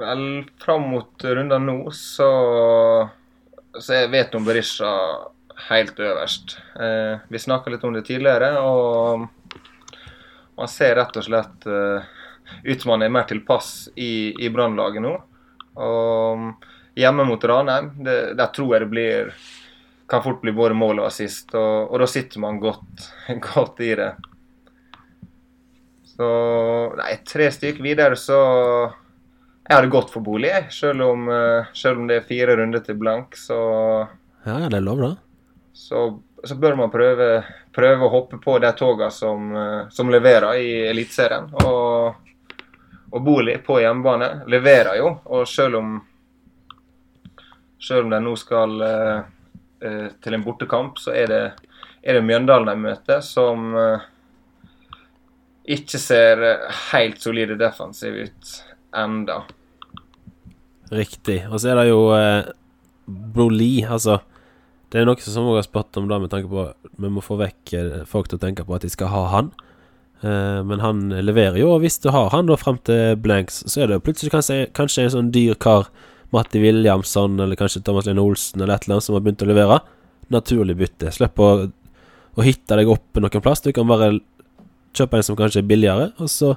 [0.00, 0.24] Vel,
[0.60, 2.28] fram mot runden nå, så
[3.76, 4.90] Så jeg vet om Berisha
[5.68, 6.56] helt øverst.
[6.80, 9.26] Eh, vi snakka litt om det tidligere, og
[10.56, 12.06] man ser rett og slett eh,
[12.64, 15.12] ut som han er mer tilpass i, i Brannlaget nå.
[15.76, 19.34] Og hjemme mot Ranheim, der tror jeg det blir
[20.08, 23.08] kan fort bli både mål og assist, og, og da sitter man godt,
[23.48, 24.12] godt, i det.
[26.16, 26.28] Så
[26.96, 28.38] Nei, tre stykk videre, så
[29.66, 30.68] Jeg hadde gått for bolig, jeg.
[30.72, 33.58] Selv om, eh, selv om det er fire runder til blank, så
[34.46, 35.10] Ja, det er lov, da.
[35.74, 36.06] Så,
[36.44, 37.42] så bør man prøve,
[37.74, 41.50] prøve, å hoppe på de togene som, eh, som leverer i Eliteserien.
[41.66, 42.14] Og,
[43.10, 45.96] og Bolig på hjemmebane leverer jo, og selv om
[47.78, 49.18] selv om de nå skal uh,
[49.84, 51.42] Eh, til en bortekamp, så er det,
[52.00, 54.06] er det Mjøndalen de møter, som eh,
[55.76, 58.54] ikke ser eh, helt solide defensiv ut
[58.96, 59.42] enda.
[60.94, 61.42] Riktig.
[61.50, 62.48] Og så er det jo eh,
[63.06, 64.22] Broly, altså.
[64.88, 67.36] Det er noe som vi har spurt om da med tanke på vi må få
[67.40, 67.72] vekk
[68.08, 69.50] folk til å tenke på at de skal ha han.
[70.24, 73.84] Eh, men han leverer jo, og hvis du har han da frem til blanks, så
[73.84, 75.90] er det plutselig kanskje, kanskje en sånn dyr kar
[76.36, 79.50] Matti Williamson eller kanskje Thomas Lene Olsen eller et eller annet som har begynt å
[79.50, 79.80] levere.
[80.32, 81.12] Naturlig bytte.
[81.14, 81.50] Slipp å,
[82.36, 83.64] å hitte deg opp noen plass.
[83.64, 84.14] Du kan bare
[84.96, 86.54] kjøpe en som kanskje er billigere, og så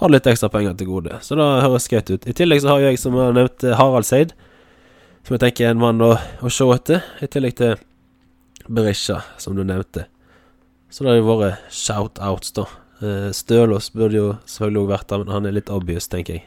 [0.00, 1.20] har litt ekstra penger til gode.
[1.24, 2.26] Så da høres greit ut.
[2.28, 4.34] I tillegg så har jeg, som jeg nevnte, Harald Seid.
[5.26, 7.06] Som jeg tenker er en mann å, å se etter.
[7.24, 7.78] I tillegg til
[8.68, 10.06] Berisha, som du nevnte.
[10.92, 12.66] Så det har jo vært shout-outs, da.
[13.00, 16.46] Eh, Stølås burde jo selvfølgelig òg vært der, men han er litt obvious, tenker jeg.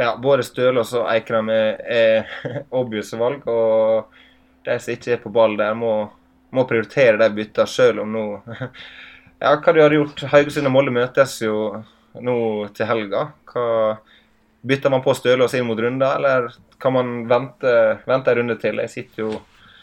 [0.00, 2.30] Ja, både Stølås og Eikrem er, er
[2.80, 3.44] obvious valg.
[3.44, 4.08] Og
[4.64, 5.92] de som ikke er på ball der, må,
[6.56, 8.24] må prioritere de bytta sjøl om nå
[9.40, 11.82] Ja, hva du har gjort Haugesund og Molde møtes jo
[12.20, 12.36] nå
[12.76, 13.30] til helga.
[13.48, 13.66] Hva
[14.60, 17.70] Bytter man på Stølås inn mot runder, eller kan man vente,
[18.04, 18.80] vente en runde til?
[18.84, 19.38] Jeg sitter jo,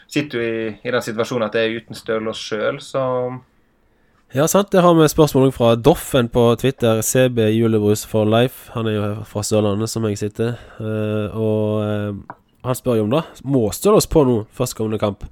[0.06, 3.02] sitter jo i, i, den situasjonen at jeg er uten Stølås sjøl, så
[4.36, 4.68] Ja, sant.
[4.68, 6.98] Det har vi spørsmål fra Doffen på Twitter.
[7.00, 8.68] CB Julebrus for life.
[8.74, 10.58] Han er jo fra Sørlandet, som jeg sitter.
[10.76, 12.34] Uh, og uh,
[12.68, 13.22] han spør jo om det.
[13.48, 15.24] Må Stølås på nå førstkommende kamp?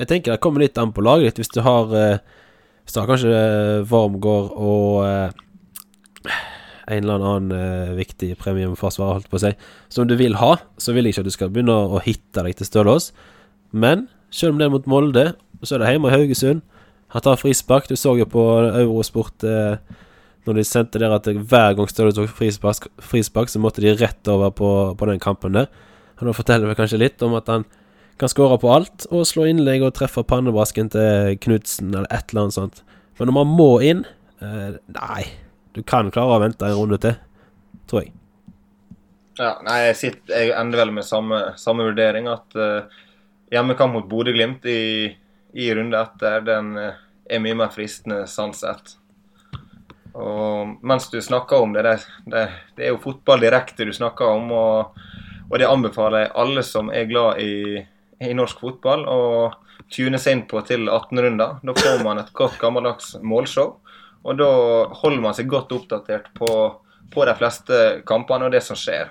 [0.00, 1.44] Jeg tenker det kommer litt an på laget ditt.
[1.44, 2.18] Hvis du har uh,
[2.82, 3.30] Hvis du har kanskje
[3.86, 5.06] Wormgård og
[6.26, 9.54] en eller annen uh, viktig premiumforsvarer, holdt på å si,
[9.86, 12.58] som du vil ha, så vil jeg ikke at du skal begynne å hitte deg
[12.58, 13.12] til Stølås.
[13.70, 15.28] Men selv om det er mot Molde,
[15.62, 16.66] så er det hjemme i Haugesund.
[17.12, 17.88] Han tar frispark.
[17.88, 19.76] Du så jo på Eurosport eh,
[20.46, 24.28] når de sendte der at hver gang Støle tok frispark, frispark, så måtte de rett
[24.32, 25.68] over på, på den kampen der.
[26.18, 27.66] Og Da forteller vi kanskje litt om at han
[28.20, 32.46] kan skåre på alt, og slå innlegg og treffe pannebrasken til Knutsen eller et eller
[32.46, 32.82] annet sånt.
[33.18, 34.04] Men når man må inn
[34.40, 35.22] eh, Nei.
[35.72, 37.14] Du kan klare å vente en runde til,
[37.88, 38.12] tror jeg.
[39.38, 42.28] Ja, nei, jeg, sitter, jeg ender vel med samme, samme vurdering.
[42.28, 42.92] At uh,
[43.52, 45.08] hjemmekamp mot Bodø-Glimt i,
[45.52, 48.96] i, runde etter, den uh, er mye mer fristende sånn sett.
[50.12, 51.96] Og mens du snakker om det, det,
[52.28, 52.44] det,
[52.76, 54.50] det er jo fotball direkte du snakker om.
[54.52, 55.00] Og,
[55.48, 57.80] og, det anbefaler jeg alle som er glad i,
[58.20, 59.22] i norsk fotball, å
[59.92, 61.56] tune seg inn på til 18 runder.
[61.64, 63.78] Da får man et godt gammeldags målshow.
[64.22, 64.52] Og da
[65.00, 66.48] holder man seg godt oppdatert på,
[67.12, 69.10] på de fleste kampene og det som skjer.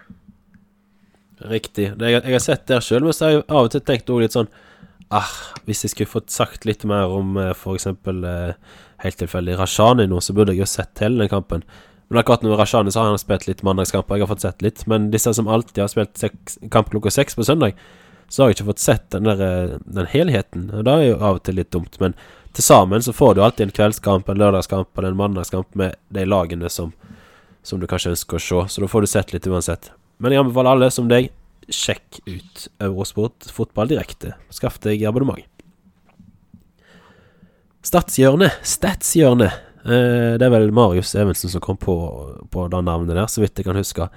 [1.49, 1.89] Riktig.
[1.97, 4.37] Jeg, jeg har sett der sjøl, men så har jeg av og til tenkt litt
[4.37, 4.51] sånn
[5.11, 5.31] ah,
[5.67, 7.87] Hvis jeg skulle fått sagt litt mer om eh, f.eks.
[7.87, 11.65] Eh, helt tilfeldig Rashani nå, så burde jeg jo sett hele den kampen.
[12.11, 14.85] Men akkurat med Rashani så har han spilt litt mandagskamper, jeg har fått sett litt.
[14.91, 17.77] Men disse som alltid har spilt seks, kamp klokka seks på søndag,
[18.31, 20.69] så har jeg ikke fått sett den der eh, den helheten.
[20.75, 21.97] Og det er jo av og til litt dumt.
[22.03, 22.15] Men
[22.55, 26.27] til sammen så får du alltid en kveldskamp, en lørdagskamp eller en mandagskamp med de
[26.27, 26.91] lagene som,
[27.63, 28.63] som du kanskje ønsker å se.
[28.75, 29.91] Så da får du sett litt uansett.
[30.21, 31.31] Men jeg anbefaler alle, som deg,
[31.69, 34.35] sjekk ut Eurosport fotball direkte.
[34.53, 35.45] Skaff deg abonnement.
[37.85, 38.61] Statshjørnet.
[38.65, 39.67] Statshjørnet.
[39.81, 41.95] Eh, det er vel Marius Evensen som kom på,
[42.53, 44.09] på det navnet der, så vidt jeg kan huske.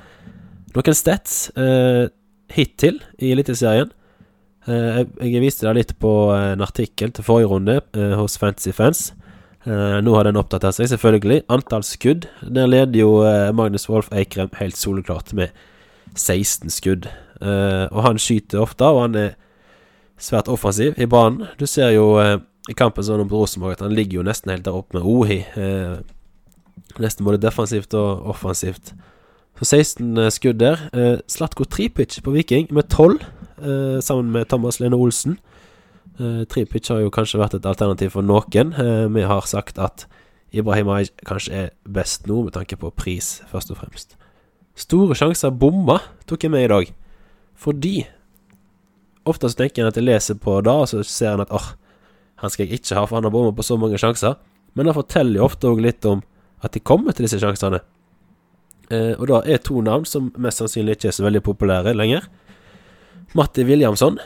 [0.74, 2.08] Noen stats eh,
[2.52, 3.92] hittil i Eliteserien.
[4.64, 9.10] Eh, jeg viste deg litt på en artikkel til forrige runde eh, hos Fancy Fans.
[9.64, 11.44] Eh, nå har den oppdatert seg, selvfølgelig.
[11.52, 12.28] Antall skudd.
[12.44, 13.12] Der leder jo
[13.56, 15.52] Magnus Wolff Eikrem helt soleklart med
[16.16, 17.08] 16 skudd.
[17.40, 19.30] Og han skyter ofte, og han er
[20.20, 21.48] svært offensiv i banen.
[21.58, 24.76] Du ser jo i kampen sånn om Rosenborg at han ligger jo nesten helt der
[24.78, 25.40] oppe med Ohi.
[27.02, 28.94] Nesten både defensivt og offensivt.
[29.58, 30.86] Så 16 skudd der.
[31.30, 33.18] Slatko Tripic på Viking med 12
[33.62, 35.38] eh, sammen med Thomas Lene Olsen.
[36.20, 38.72] Eh, Tripic har jo kanskje vært et alternativ for noen.
[38.72, 40.06] Eh, vi har sagt at
[40.54, 44.16] Ibrahim Aj kanskje er best nå, med tanke på pris, først og fremst.
[44.78, 46.92] Store sjanser bomma tok jeg med i dag,
[47.54, 48.04] fordi
[49.24, 51.70] Ofte så tenker en at jeg leser på det, og så ser en at åh,
[52.42, 54.36] han skal jeg ikke ha, for han har bommet på så mange sjanser.
[54.76, 56.20] Men det forteller jo ofte òg litt om
[56.64, 57.80] at de kommer til disse sjansene.
[58.92, 62.26] Eh, og da er to navn som mest sannsynlig ikke er så veldig populære lenger.
[63.38, 64.18] Matti Williamson.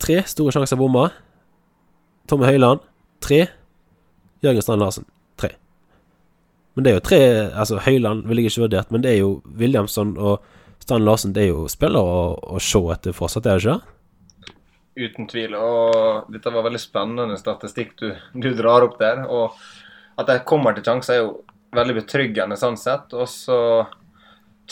[0.00, 1.10] Tre store sjanser bomma.
[2.30, 2.80] Tommy Høiland.
[3.20, 3.44] Tre.
[4.42, 5.06] Jørgen Strand Larsen.
[5.36, 5.52] Tre.
[6.74, 7.20] Men det er jo tre
[7.52, 10.40] Altså, Høiland ville jeg ikke vurdert, men det er jo Williamson og
[10.82, 12.22] Strand Larsen Det er jo spillere å,
[12.56, 13.98] å se etter fortsatt, er det ikke?
[14.92, 15.54] Uten tvil.
[15.56, 19.24] Og dette var veldig spennende statistikk du, du drar opp der.
[19.30, 19.56] Og
[20.20, 21.34] at de kommer til sjanser, er jo
[21.72, 23.14] veldig betryggende sånn sett.
[23.16, 23.58] Og så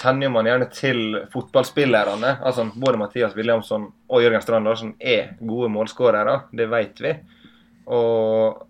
[0.00, 2.36] kjenner man gjerne til fotballspillerne.
[2.46, 6.42] Altså Både Mathias Williamson og Jørgen Strand Larsen er gode målskårere.
[6.52, 7.14] Det vet vi.
[7.90, 8.66] Og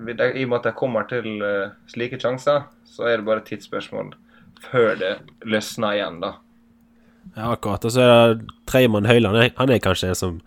[0.00, 3.50] i og med at de kommer til uh, slike sjanser, så er det bare et
[3.52, 4.14] tidsspørsmål
[4.70, 5.10] før det
[5.48, 6.34] løsner igjen, da.
[7.36, 7.84] Ja, akkurat.
[7.84, 9.52] Og så det Treimann Høyland.
[9.56, 10.40] Han er kanskje en som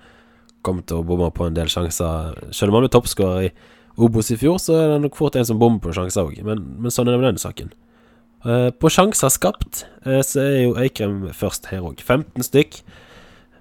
[0.63, 2.35] kommer til å bomme på en del sjanser.
[2.55, 3.53] Selv om han ble toppskårer i
[4.03, 6.39] Obos i fjor, så er det nok fort en som bommer på sjanser òg.
[6.45, 7.73] Men, men sånn er det med denne saken.
[8.43, 12.01] Eh, på sjanser skapt uh, så er jo Eikrem først her òg.
[12.01, 12.81] 15 stykk.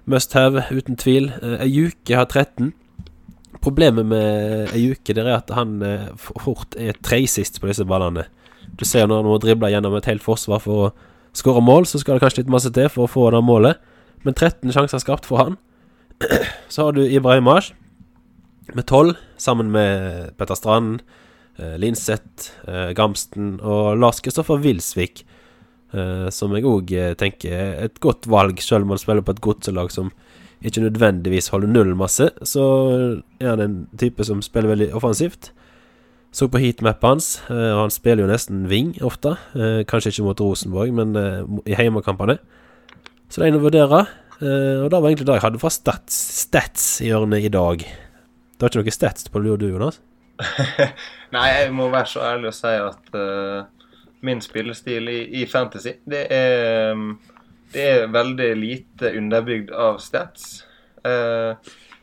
[0.09, 1.29] Must have, uten tvil.
[1.43, 2.73] Uh, Ejuke har 13.
[3.63, 5.77] Problemet med Ejuke er at han
[6.19, 8.25] fort er treisist på disse ballene.
[8.75, 10.91] Du ser når han må drible gjennom et helt forsvar for å
[11.33, 13.81] skåre mål, så skal det kanskje litt masse til for å få det målet.
[14.23, 15.57] Men 13 sjanser skapt for han.
[16.71, 17.73] Så har du Ibrahimaj
[18.73, 21.01] med 12, sammen med Petter Strand,
[21.59, 25.25] eh, Linseth, eh, Gamsten og Lars Kristoffer Wilsvik.
[25.93, 29.43] Eh, som jeg òg tenker er et godt valg, selv om han spiller på et
[29.43, 30.13] godselag som
[30.63, 32.29] ikke nødvendigvis holder null masse.
[32.47, 32.63] Så
[33.41, 35.51] er han en type som spiller veldig offensivt.
[36.33, 39.35] Så på heatmappet hans, eh, og han spiller jo nesten wing ofte.
[39.53, 42.39] Eh, kanskje ikke mot Rosenborg, men eh, i heimekampene.
[43.29, 43.99] Så det er en å vurdere.
[44.43, 47.85] og det var egentlig det jeg hadde fra stats, stats-hjørnet i dag.
[48.57, 50.01] Du har ikke noe stats på det, du, Jonas?
[51.35, 53.87] Nei, jeg må være så ærlig å si at uh,
[54.25, 56.99] min spillestil i, i, Fantasy, det er,
[57.71, 60.65] det er veldig lite underbygd av stats.
[61.05, 61.55] Uh,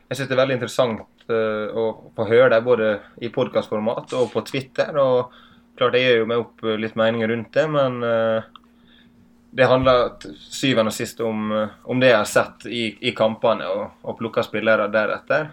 [0.07, 4.43] jeg syns det er veldig interessant å få høre det både i podkastformat og på
[4.47, 4.95] Twitter.
[4.97, 5.31] og
[5.77, 8.03] klart Jeg gjør jo meg opp litt meninger rundt det, men
[9.51, 11.49] det handler syvende og sist om,
[11.83, 15.51] om, det jeg har sett i, i kampene, og, og plukka spillere deretter.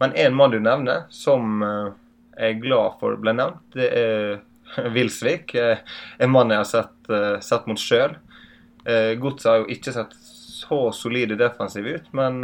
[0.00, 4.40] Men én mann du nevner, som jeg er glad for ble nevnt, det er
[4.94, 5.54] Wilsvik.
[6.18, 7.12] En mann jeg har sett,
[7.44, 8.18] sett mot sjøl.
[9.20, 12.40] Godset har jo ikke sett så solide defensiv ut, men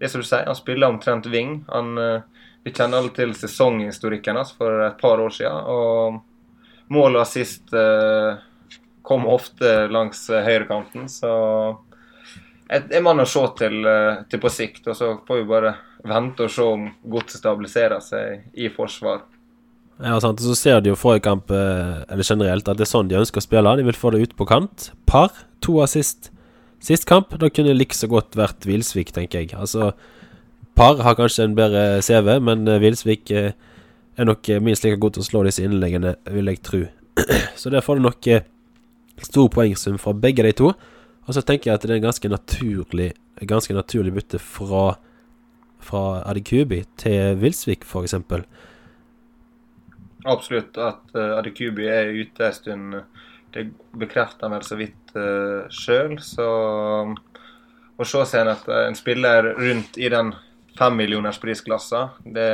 [0.00, 1.58] det er som du sier, han spiller omtrent wing.
[1.68, 2.22] Han, eh,
[2.64, 5.66] vi kjenner alle til sesonghistorikken hans for et par år siden.
[5.68, 8.40] Og mål og assist eh,
[9.04, 11.34] kom ofte langs eh, høyrekanten, så
[12.70, 13.76] en mann å se til,
[14.30, 14.88] til, på sikt.
[14.88, 15.74] Og så får vi bare
[16.06, 19.24] vente og se om godset stabiliserer seg i forsvar.
[20.00, 20.40] Ja, sant.
[20.40, 23.44] Så ser de jo forrige kamp, eller generelt, at det er sånn de ønsker å
[23.44, 23.74] spille.
[23.76, 24.92] De vil få det ut på kant.
[25.10, 25.34] Par.
[25.66, 26.30] To assist.
[26.80, 29.52] Sist kamp, da kunne like så godt vært Vilsvik, tenker jeg.
[29.52, 29.92] Altså,
[30.80, 32.84] Par har kanskje en bedre CV, men eh,
[33.36, 33.52] eh,
[34.16, 36.80] er nok eh, minst like god til å slå disse innleggene, vil jeg tro.
[37.60, 38.28] så der får du nok
[39.20, 40.72] stor poengsum fra begge de to.
[41.28, 43.12] Og så tenker jeg at det er en ganske naturlig
[43.48, 44.98] Ganske naturlig bytte fra
[45.80, 48.14] Fra Adikubi til Vilsvik, f.eks.
[50.28, 50.76] Absolutt.
[50.76, 52.98] At Adikubi er ute en stund
[53.54, 56.16] det bekrefter han vel så vidt uh, sjøl.
[56.22, 56.46] Så
[58.00, 60.32] å se seg at en spiller rundt i den
[60.78, 62.50] femmillioners prisklassa, det,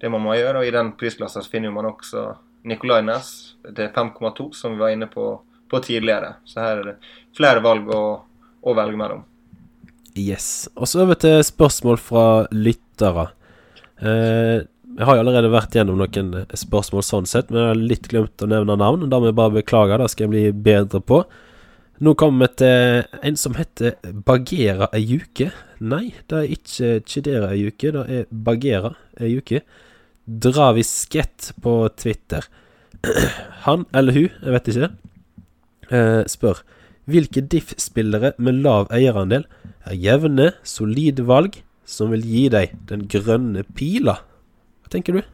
[0.00, 0.62] det må man gjøre.
[0.62, 2.24] Og i den prisklassa finner man også
[2.68, 3.32] Nicolay Næss
[3.64, 5.30] til 5,2, som vi var inne på,
[5.70, 6.36] på, tidligere.
[6.48, 6.96] Så her er det
[7.36, 8.02] flere valg å,
[8.60, 9.22] å velge mellom.
[10.18, 10.68] Yes.
[10.74, 13.28] Og så over til spørsmål fra lyttere.
[14.02, 14.66] Eh,
[14.98, 18.08] jeg har jo allerede vært gjennom noen eh, spørsmål sånn sett, men jeg har litt
[18.10, 19.06] glemt å nevne navn.
[19.10, 21.22] Da må jeg bare beklage, det skal jeg bli bedre på.
[22.02, 23.94] Nå kommer vi til en som heter
[24.26, 25.20] Bagera ei.
[25.78, 29.38] Nei, det er ikke Chidera ei det er Bagera ei
[30.28, 32.46] Dravisket på Twitter.
[33.66, 34.90] Han eller hun, jeg vet ikke,
[35.94, 36.62] eh, spør
[37.08, 39.46] hvilke diff-spillere med lav eierandel
[39.88, 44.18] er jevne, solide valg som vil gi deg den grønne pila?
[44.88, 45.24] Hva tenker du?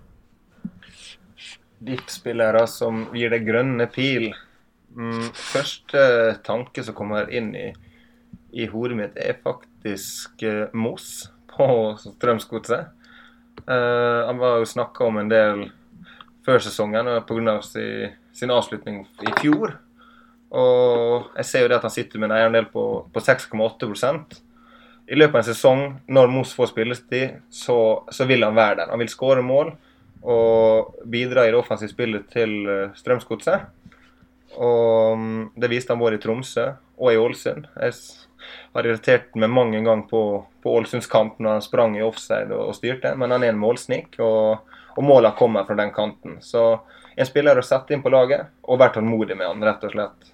[1.87, 4.33] VIP-spillere som gir deg grønne pil.
[4.99, 6.01] Mm, første
[6.43, 7.69] tanke som kommer inn i,
[8.51, 11.69] i hodet mitt, er faktisk uh, Moss på
[12.03, 12.91] Strømsgodset.
[13.63, 15.63] Uh, han var jo snakka om en del
[16.43, 17.61] før sesongen pga.
[17.63, 17.87] Si,
[18.35, 19.77] sin avslutning i fjor.
[20.51, 23.93] Og jeg ser jo det at han sitter med en eierandel på, på 6,8
[25.07, 27.79] i løpet av en sesong, når Moss får spillestid, så,
[28.11, 28.93] så, vil han være der.
[28.93, 29.75] Han vil skåre mål
[30.25, 33.67] og bidra i det offensive spillet til uh, Strømsgodset.
[34.57, 37.67] Um, det viste han både i Tromsø og i Ålesund.
[37.77, 37.93] Jeg
[38.73, 40.23] har irritert meg mange ganger på,
[40.65, 43.61] på Ålesunds kamp når han sprang i offside og, og styrte, men han er en
[43.61, 46.39] målsnik, og, og målene kommer fra den kanten.
[46.41, 46.79] Så
[47.15, 50.31] en spiller å sette inn på laget, og være tålmodig med han, rett og slett.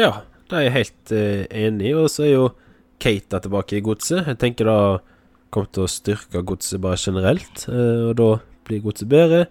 [0.00, 0.12] Ja,
[0.48, 1.98] det er jeg helt uh, enig i.
[1.98, 2.46] Og så er jo
[3.02, 4.26] Kate er tilbake i godset.
[4.26, 4.78] Jeg tenker da
[5.54, 8.30] kommer til å styrke godset bare generelt, eh, og da
[8.66, 9.46] blir godset bedre.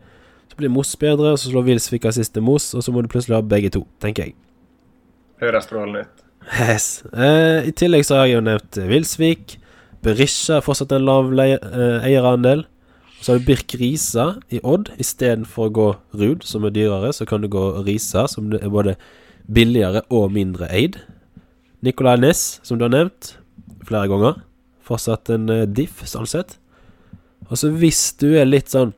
[0.51, 3.39] Så blir Moss bedre, og så slår Wilsvik siste Moss, og så må du plutselig
[3.39, 4.35] ha begge to, tenker jeg.
[5.41, 6.23] Høres strålende ut.
[6.61, 7.03] Yes.
[7.09, 9.57] Eh, I tillegg så har jeg jo nevnt Wilsvik.
[10.05, 12.65] Berisha er fortsatt en lav eh, eierandel.
[13.21, 14.91] Så har du Birk Risa i Odd.
[15.01, 18.93] Istedenfor å gå Ruud, som er dyrere, så kan du gå Risa, som er både
[19.49, 20.99] billigere og mindre eid.
[21.83, 23.35] Nicolay Næss, som du har nevnt
[23.85, 24.39] flere ganger.
[24.85, 26.57] Fortsatt en uh, diff, sånn sett.
[27.49, 28.95] Og så hvis du er litt sånn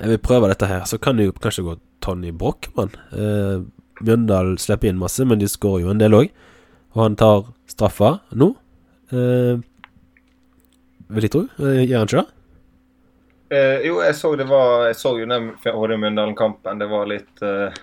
[0.00, 2.94] Jeg vil prøve dette her, så kan du kanskje gå Tony Brochmann.
[3.12, 3.58] Eh,
[4.00, 6.30] Mjøndal slipper inn masse, men de skårer jo en del òg.
[6.94, 8.48] Og han tar straffa nå.
[9.12, 9.60] Eh,
[11.12, 11.44] vil jeg tro.
[11.60, 12.30] Eh, gjør han ikke det?
[13.54, 16.80] Eh, jo, jeg så det var Jeg så jo den Håre Mjøndalen-kampen.
[16.80, 17.76] Det var litt eh,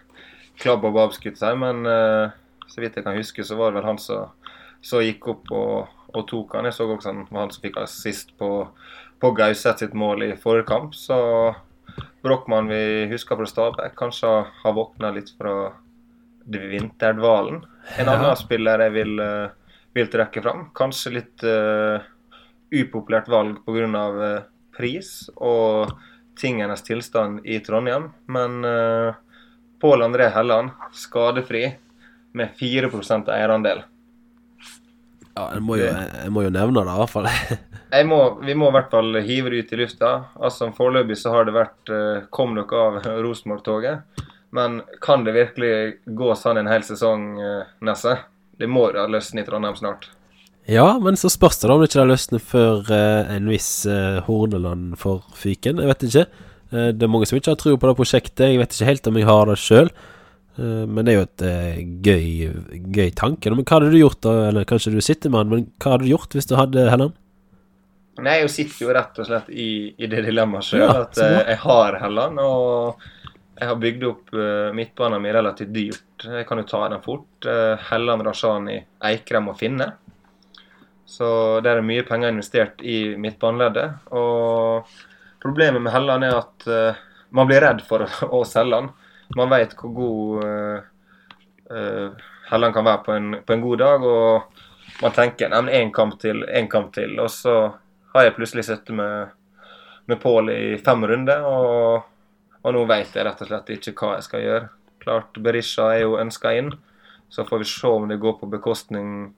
[0.61, 1.53] klabb og babb, skulle jeg si.
[1.61, 2.33] Men eh,
[2.71, 4.31] så vidt jeg kan huske, så var det vel han som,
[4.81, 6.69] så gikk opp og, og, tok han.
[6.69, 8.51] Jeg så også han var han som fikk assist på,
[9.21, 10.95] på Gauseth sitt mål i forrige kamp.
[10.97, 11.17] Så
[12.23, 14.31] Brochmann vi husker fra Stabæk, kanskje
[14.63, 15.73] har våkna litt fra
[16.47, 17.65] vinterdvalen.
[17.97, 18.15] En Ja.
[18.15, 19.49] annen spiller jeg vil, eh,
[19.93, 21.99] vil trekke fram, kanskje litt uh,
[22.71, 24.07] upopulært valg pga.
[24.15, 24.41] Uh,
[24.71, 25.91] pris og
[26.39, 29.13] tingenes tilstand i Trondheim, men uh,
[29.81, 31.65] Pål André Helland, skadefri,
[32.37, 33.83] med 4% eierandel.
[35.31, 37.29] Ja, jeg må jo, jeg må jo nevne det, i hvert fall.
[38.07, 40.09] Må, vi må i hvert fall hive det ut i lufta.
[40.39, 44.23] Altså Foreløpig så har det vært uh, Kom dere av Rosenborg-toget.
[44.55, 45.73] Men kan det virkelig
[46.07, 48.15] gå sånn en hel sesong, uh, Nesse?
[48.55, 50.07] Det må da løsne i Trondheim snart.
[50.69, 54.93] Ja, men så spørs det om det ikke løsner før eh, en viss eh, Horneland
[55.01, 55.81] får fyken.
[55.81, 56.25] Jeg vet ikke.
[56.69, 58.45] Eh, det er mange som ikke har tro på det prosjektet.
[58.51, 59.89] Jeg vet ikke helt om jeg har det sjøl.
[60.59, 62.25] Men det er jo et eh, gøy,
[62.97, 63.53] gøy tanke.
[63.53, 64.27] Men hva hadde du gjort?
[64.27, 67.17] Eller kanskje du sitter med han, men hva hadde du gjort hvis du hadde Helland?
[68.21, 70.83] Nei, jeg sitter jo rett og slett i, i det dilemmaet sjøl.
[70.83, 73.07] Ja, at eh, jeg har Helland, og
[73.61, 74.31] jeg har bygd opp
[74.73, 76.23] midtbanen min relativt dyrt.
[76.25, 77.45] Jeg kan jo ta den fort.
[77.91, 79.91] Helland, Rashani, Eikrem og Finne.
[81.11, 84.07] Så der er mye penger investert i midtbaneleddet.
[84.15, 84.87] Og
[85.43, 86.99] problemet med Helland er at eh,
[87.35, 88.05] man blir redd for
[88.37, 88.91] å selge han.
[89.37, 90.79] Man vet hvor god uh,
[91.71, 94.03] uh, Helland kan være på en, på en god dag.
[94.03, 97.17] Og man tenker nei, én kamp til, én kamp til.
[97.23, 97.55] Og så
[98.13, 99.31] har jeg plutselig sittet med,
[100.11, 102.07] med Pål i fem runder, og,
[102.61, 104.71] og nå vet jeg rett og slett ikke hva jeg skal gjøre.
[105.01, 106.73] Klart Berisha er jo ønska inn,
[107.31, 109.31] så får vi se om det går på bekostning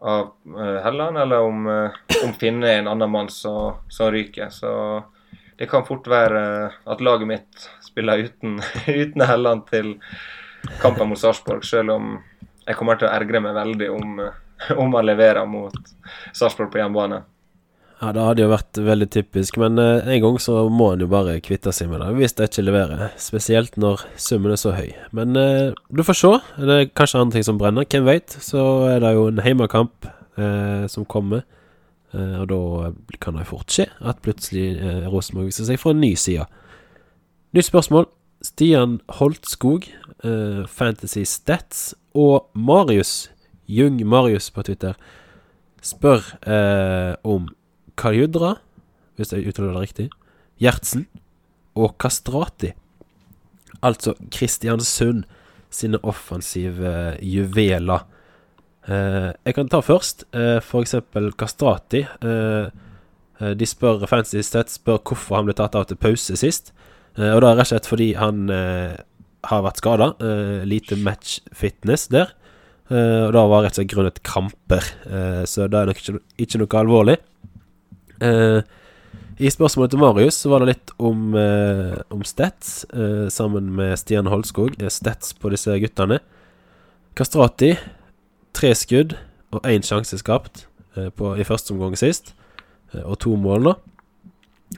[0.00, 4.48] av uh, Helland, eller om, om Finne er en annen mann som ryker.
[4.50, 4.72] Så
[5.58, 8.60] det kan fort være eh, at laget mitt spiller uten,
[9.02, 9.94] uten Helland til
[10.80, 12.16] kampen mot Sarpsborg, selv om
[12.64, 15.76] jeg kommer til å ergre meg veldig om, uh, om han leverer mot
[16.32, 17.22] Sarpsborg på hjemmebane.
[18.04, 21.08] Ja, det hadde jo vært veldig typisk, men eh, en gang så må en jo
[21.08, 23.14] bare kvitte seg med det hvis det ikke leverer.
[23.22, 24.90] Spesielt når summen er så høy.
[25.16, 26.32] Men eh, du får se.
[26.58, 28.34] Det er kanskje andre ting som brenner, hvem veit.
[28.44, 31.62] Så er det jo en heimekamp eh, som kommer, eh,
[32.14, 32.60] og da
[33.22, 36.46] kan det fort skje at plutselig eh, Rosenborg viser seg fra en ny side.
[37.54, 38.08] Nytt spørsmål.
[38.44, 39.86] Stian Holtskog,
[40.26, 43.30] eh, Fantasy Stats, og Marius,
[43.66, 44.98] Jung Marius på Twitter,
[45.82, 47.48] spør eh, om
[47.96, 48.58] Kaljudra,
[49.16, 50.08] hvis jeg uttaler det riktig,
[50.60, 51.06] Gjertsen
[51.74, 52.74] og Kastrati.
[53.82, 55.24] Altså Kristiansund
[55.74, 58.04] sine offensive juveler.
[58.84, 62.04] Eh, jeg kan ta først, eh, for eksempel Kastrati.
[62.22, 62.70] Eh,
[63.54, 66.72] de spør Fancy Stat spør hvorfor han ble tatt av til pause sist.
[67.16, 70.14] Og da rett og slett fordi han har vært skada.
[70.64, 72.32] Lite match fitness der.
[72.90, 74.82] Og da var rett og slett grunnet kramper.
[75.46, 77.18] Så det er nok ikke, ikke noe alvorlig.
[79.34, 83.98] I spørsmålet til Marius så var det litt om, eh, om stats, eh, sammen med
[83.98, 84.76] Stian Holskog.
[84.78, 86.20] Stets på disse guttene.
[87.16, 87.76] Kastrati,
[88.54, 89.16] tre skudd
[89.54, 90.64] og én sjanse skapt
[90.96, 92.32] eh, på, i første omgang sist.
[92.92, 93.74] Eh, og to mål nå.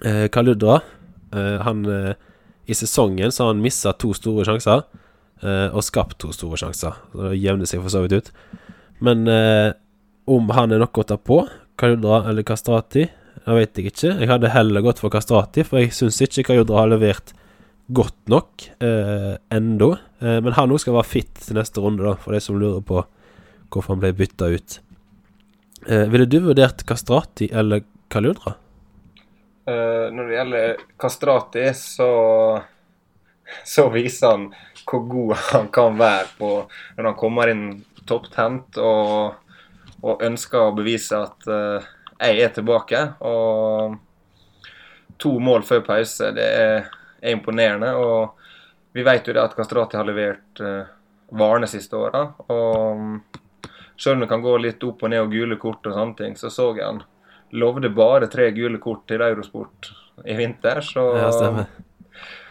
[0.04, 0.80] Eh, Kaludra,
[1.36, 4.86] han I sesongen så har han mista to store sjanser.
[5.44, 6.94] og skapt to store sjanser.
[7.12, 8.30] Så det jevner seg for så vidt ut.
[9.04, 9.26] Men
[10.24, 11.42] om han er noe å ta på,
[11.76, 13.04] Kaludra eller Kastrati,
[13.44, 14.14] det vet jeg ikke.
[14.22, 17.34] Jeg hadde heller gått for Kastrati, for jeg syns ikke Kaludra har levert
[17.92, 19.36] godt nok eh.
[20.16, 22.82] Eh, men han òg skal være fit til neste runde, da, for de som lurer
[22.86, 23.02] på
[23.70, 24.78] hvorfor han ble bytta ut.
[25.86, 28.54] Eh, ville du vurdert Kastrati eller Kaludra?
[29.66, 32.10] Eh, når det gjelder Kastrati, så,
[33.64, 34.48] så viser han
[34.86, 36.50] hvor god han kan være på
[36.96, 37.66] når han kommer inn
[38.06, 39.34] topptent og,
[40.06, 43.02] og ønsker å bevise at eh, jeg er tilbake.
[43.26, 43.96] Og
[45.20, 46.86] to mål før pause, det er,
[47.20, 47.92] er imponerende.
[47.94, 50.86] Og vi vet jo det at Kastrati har levert uh,
[51.36, 52.22] varene siste åra.
[52.52, 53.42] Og
[53.98, 56.36] selv om det kan gå litt opp og ned og gule kort og sånne ting,
[56.36, 57.02] så så jeg han
[57.56, 59.90] lovde bare tre gule kort til Eurosport
[60.26, 60.80] i vinter.
[60.82, 61.66] Så, Ja, stemmer.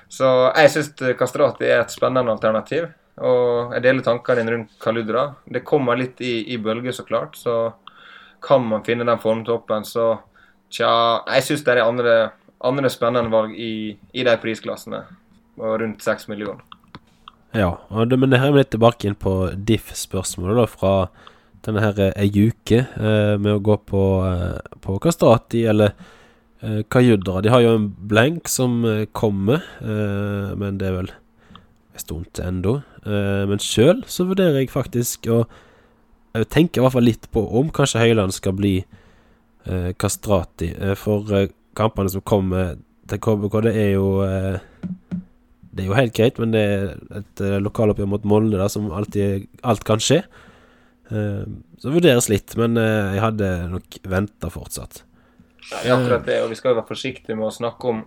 [0.10, 2.88] så jeg syns Kastrati er et spennende alternativ.
[3.18, 5.36] Og jeg deler tankene dine rundt Kaludra.
[5.48, 7.38] Det kommer litt i, i bølger, så klart.
[7.40, 7.74] Så
[8.44, 10.18] kan man finne den formtoppen, så
[10.70, 12.16] tja Jeg syns det er andre,
[12.60, 15.04] andre spennende valg i, i de prisklassene.
[15.58, 16.64] Og rundt seks millioner.
[17.56, 17.70] Ja,
[18.04, 20.92] det, men det her er vi litt tilbake inn på diff-spørsmålet da fra
[21.66, 25.96] denne her ei uke eh, med å gå på, eh, på Kastrati eller
[26.66, 31.12] Eh, Kajudra de har jo en blank som eh, kommer, eh, men det er vel
[31.12, 32.78] en stund til ennå.
[33.06, 35.46] Eh, men sjøl så vurderer jeg faktisk å
[36.36, 40.74] Jeg tenker i hvert fall litt på om kanskje Høyland skal bli eh, Kastrati.
[40.76, 42.74] Eh, for eh, kampene som kommer
[43.08, 44.58] til KBK, det er jo eh,
[45.72, 46.90] Det er jo helt greit, men det er
[47.22, 50.26] et eh, lokaloppgjør mot Molde da, som alltid Alt kan skje.
[51.10, 51.44] Eh,
[51.78, 55.04] så vurderes litt, men eh, jeg hadde nok venta fortsatt.
[55.82, 58.02] Er akkurat det, og vi skal jo være forsiktige med å snakke om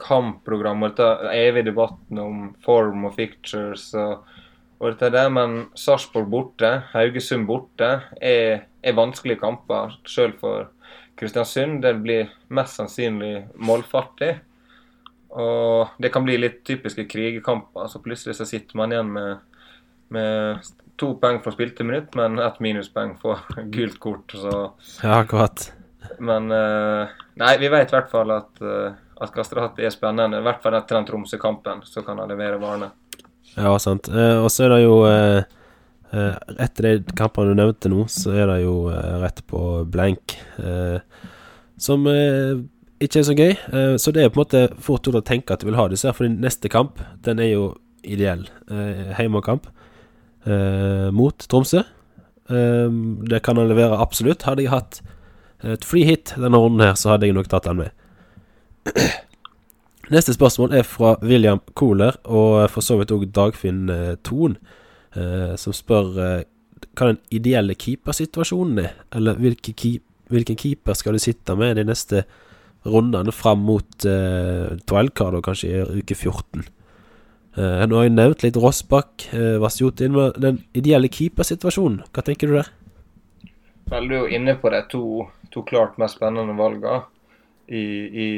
[0.00, 4.22] kampprogram og dette evige debatten om form og fictures og,
[4.80, 10.70] og dette der, men Sarpsborg borte, Haugesund borte, er, er vanskelige kamper sjøl for
[11.20, 11.82] Kristiansund.
[11.84, 14.32] Det blir mest sannsynlig målfattig.
[15.32, 19.44] Og det kan bli litt typiske krigekamper, så plutselig så sitter man igjen med,
[20.12, 23.40] med to poeng for spilte minutt, men ett minuspoeng for
[23.74, 24.32] gult kort.
[24.36, 24.52] Så
[25.02, 25.72] Ja, akkurat.
[26.18, 27.08] men eh,
[27.40, 28.92] Nei, vi vet i hvert fall at, uh,
[29.24, 30.38] at Kastrati er spennende.
[30.42, 32.90] I hvert fall etter den Tromsø-kampen, så kan han levere varene.
[33.56, 34.08] Ja, sant.
[34.12, 35.42] Eh, og så er det jo eh,
[36.12, 40.36] eh, Etter de kampene du nevnte nå, så er det jo eh, rett på blank.
[40.60, 41.00] Eh,
[41.80, 42.60] som eh,
[43.02, 43.52] ikke er så gøy.
[43.56, 45.88] Eh, så det er på en måte fort gjort å tenke at du vil ha
[45.92, 47.64] disse, for din neste kamp, den er jo
[48.04, 48.44] ideell.
[48.68, 49.81] Eh, Heimekamp eh,
[50.44, 51.84] mot Tromsø.
[52.50, 52.90] Eh,
[53.28, 54.46] det kan han levere absolutt.
[54.46, 55.02] Hadde jeg hatt
[55.62, 57.92] et free hit denne runden her, så hadde jeg nok tatt den med.
[60.12, 64.58] Neste spørsmål er fra William Kohler, og for så vidt òg Dagfinn eh, Thon,
[65.16, 66.38] eh, som spør eh,
[66.92, 68.96] hva den ideelle keepersituasjonen er.
[69.14, 72.24] Eller hvilke keep, hvilken keeper skal du sitte med de neste
[72.82, 76.66] rundene fram mot eh, wildcard, og kanskje i uke 14.
[77.52, 82.48] Eh, nå har jeg nevnt litt Rossbakk, uh, Vasjotin, men den ideelle keepersituasjonen, hva tenker
[82.48, 82.70] du der?
[83.92, 85.04] Vel, du er jo inne på de to,
[85.52, 87.02] to klart mest spennende valgene
[87.68, 88.28] i, i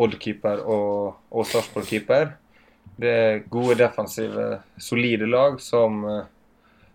[0.00, 2.32] Odd-keeper og, og Sarpsborg-keeper.
[2.96, 4.46] Det er gode, defensive,
[4.80, 6.24] solide lag som, eh,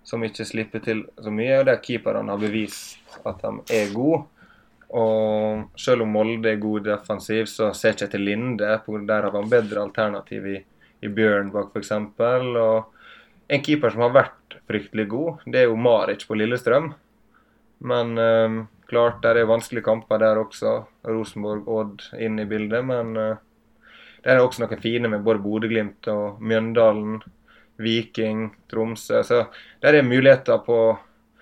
[0.03, 1.59] som ikke slipper til så mye.
[1.59, 4.23] og Der keeperne har bevist at de er gode.
[4.97, 8.65] Og selv om Molde er god defensiv, så ser jeg ikke til Linde.
[8.65, 10.57] Der har han bedre alternativ i,
[11.01, 11.91] i Bjørnbakk f.eks.
[11.91, 16.93] Og en keeper som har vært fryktelig god, det er jo Maric på Lillestrøm.
[17.91, 18.57] Men eh,
[18.89, 20.81] klart, der er vanskelige kamper der også.
[21.07, 22.85] Rosenborg, Odd inn i bildet.
[22.85, 23.37] Men eh,
[24.23, 27.21] der er også noen fine med både Bodø-Glimt og Mjøndalen,
[27.81, 29.23] Viking, Tromsø.
[29.25, 29.45] Så
[29.81, 30.81] der er muligheter på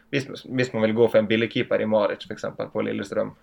[0.10, 2.48] hvis, hvis man vil gå for en billigkeeper i Maric f.eks.
[2.74, 3.36] på Lillestrøm.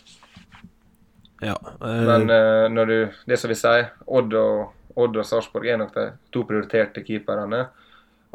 [1.42, 1.54] Ja,
[1.84, 2.06] øh...
[2.08, 2.96] Men eh, når du,
[3.28, 7.66] det som vi sier, Odd og, Odd og Sarpsborg er nok de to prioriterte keeperne.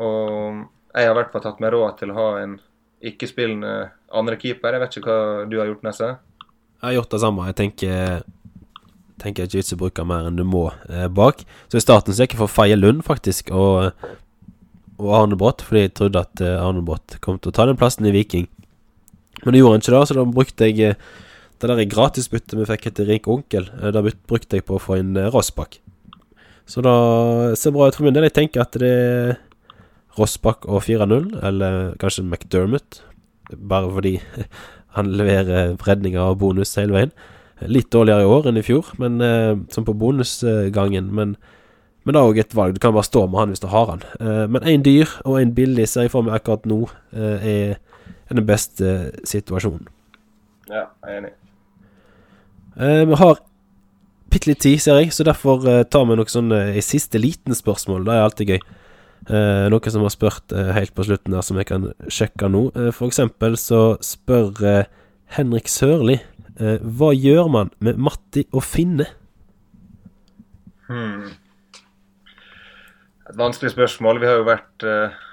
[0.01, 0.61] Og
[0.93, 2.59] jeg har i hvert fall tatt meg råd til å ha en
[3.01, 3.73] ikke-spillende
[4.17, 4.75] andre keeper.
[4.75, 6.11] Jeg vet ikke hva du har gjort, Nesse?
[6.11, 7.49] Jeg har gjort det samme.
[7.49, 8.21] Jeg tenker
[9.21, 11.43] Tenker ikke vits i å bruke mer enn du må eh, bak.
[11.69, 13.91] Så i starten så gikk jeg for Faye Lund, faktisk, og,
[14.97, 17.77] og Arne Brott, fordi jeg trodde at eh, Arne Brott kom til å ta den
[17.77, 18.47] plassen i Viking.
[19.43, 21.05] Men det gjorde han ikke, da, så da brukte jeg eh,
[21.61, 23.69] det der gratisbyttet vi fikk etter Rik onkel.
[23.77, 25.77] Eh, da brukte jeg på å få inn eh, Rossbakk.
[26.69, 26.95] Så da
[27.59, 28.27] ser bra ut for min del.
[28.29, 29.39] Jeg tenker at det er
[30.17, 33.01] Rossbakk og 4-0, eller kanskje McDermott,
[33.55, 34.17] bare fordi
[34.97, 37.13] han leverer redninger og bonus hele veien.
[37.61, 41.11] Litt dårligere i år enn i fjor, men eh, som på bonusgangen.
[41.13, 41.35] Men,
[42.03, 42.75] men det er òg et valg.
[42.75, 44.03] Du kan bare stå med han hvis du har han.
[44.17, 46.81] Eh, men én dyr og én billig ser jeg for meg akkurat nå
[47.13, 47.77] eh, er,
[48.27, 48.95] er den beste
[49.29, 49.85] situasjonen.
[50.71, 51.33] Ja, jeg er enig.
[52.81, 53.41] Eh, vi har
[54.31, 57.19] bitte litt tid, ser jeg, så derfor eh, tar vi noe sånn eh, i siste
[57.21, 58.05] liten spørsmål.
[58.07, 58.61] Det er alltid gøy.
[59.29, 62.63] Eh, noe som har spurt eh, helt på slutten der, som jeg kan sjekke nå.
[62.73, 64.89] Eh, for eksempel så spør eh,
[65.37, 66.17] Henrik Sørli
[66.61, 69.07] Hva gjør man med Matti og Finne?
[70.85, 71.31] Hmm.
[73.31, 74.19] Et vanskelig spørsmål.
[74.21, 74.85] Vi har jo vært,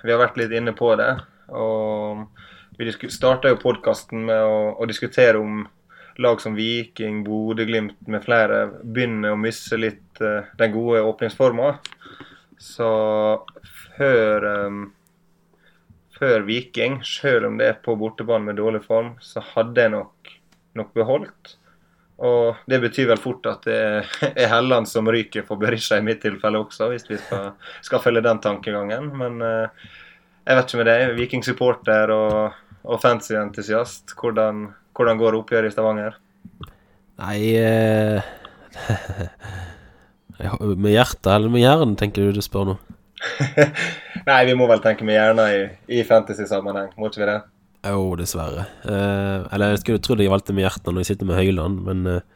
[0.07, 1.11] vi har vært litt inne på det.
[1.53, 2.23] Og
[2.79, 5.67] vi starta jo podkasten med å, å diskutere om
[6.19, 11.77] lag som Viking, Bodø-Glimt med flere begynner å miste litt uh, den gode åpningsforma.
[12.59, 12.89] Så
[13.97, 14.87] før um,
[16.19, 20.33] før Viking, selv om det er på bortebane med dårlig form, så hadde jeg nok,
[20.79, 21.55] nok beholdt.
[22.19, 26.21] Og det betyr vel fort at det er Helland som ryker for Berisha i mitt
[26.25, 27.53] tilfelle også, hvis vi skal,
[27.87, 29.13] skal følge den tankegangen.
[29.21, 29.87] Men uh,
[30.43, 34.67] jeg vet ikke med deg, Viking-supporter og, og fancy-entusiast, hvordan,
[34.99, 36.17] hvordan går oppgjøret i Stavanger?
[37.19, 38.27] Nei eh,
[40.79, 42.77] Med hjertet eller med hjernen, tenker du du spør nå?
[44.29, 45.63] Nei, vi må vel tenke med hjernen i,
[45.99, 47.39] i fantasy-sammenheng, må ikke vi det?
[47.89, 48.67] Jo, dessverre.
[48.87, 52.05] Eh, eller jeg skulle trodd jeg valgte med hjertet når jeg sitter med Høyland, men,
[52.19, 52.27] eh,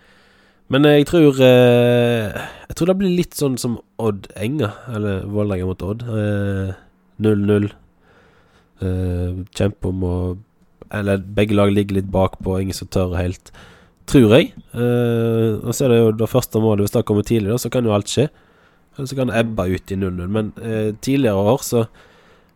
[0.72, 2.32] Men jeg tror eh,
[2.68, 6.04] Jeg tror det blir litt sånn som Odd Enga, eller Vålerenga mot Odd.
[6.06, 6.70] Eh,
[7.20, 7.66] 0-0.
[8.82, 10.14] Eh, kjempe om å
[10.92, 13.52] Eller begge lag ligger litt bakpå, ingen som tør helt.
[14.10, 14.52] Tror jeg.
[14.74, 17.70] Eh, og så er det jo det første målet, hvis det kommer tidlig, da, så
[17.72, 18.28] kan jo alt skje.
[18.96, 20.26] Eller så kan det ebbe ut i 0-0.
[20.28, 21.86] Men eh, tidligere år så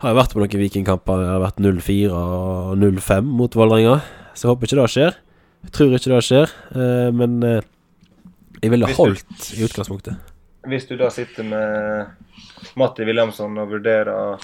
[0.03, 1.23] har jeg vært på noen vikingkamper.
[1.23, 4.01] Det har vært 0-4 og 0-5 mot Vålerenga.
[4.35, 5.17] Så jeg håper ikke det skjer.
[5.67, 6.53] Jeg tror ikke det skjer.
[6.77, 7.71] Eh, men eh,
[8.61, 10.35] jeg ville holdt i utgangspunktet.
[10.67, 14.43] Hvis du da sitter med Matti Wilhelmsen og vurderer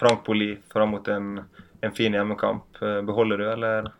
[0.00, 1.42] Frank Poli fram mot en,
[1.84, 3.92] en fin hjemmekamp, eh, beholder du, eller?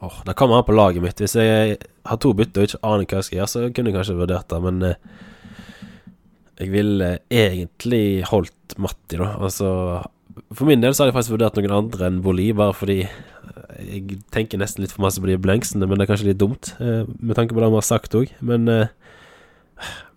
[0.00, 1.20] Åh, Det kommer an på laget mitt.
[1.20, 3.98] Hvis jeg har to bytter og ikke aner hva jeg skal gjøre, så kunne jeg
[3.98, 4.94] kanskje vurdert det, men eh,
[6.60, 9.34] jeg ville egentlig holdt Matti, da.
[9.40, 9.68] Altså
[10.54, 13.80] For min del så hadde jeg faktisk vurdert noen andre enn Boli, bare fordi eh,
[13.80, 16.74] jeg tenker nesten litt for masse på de blenksene, men det er kanskje litt dumt,
[16.80, 18.32] eh, med tanke på det vi har sagt òg.
[18.44, 18.92] Men eh,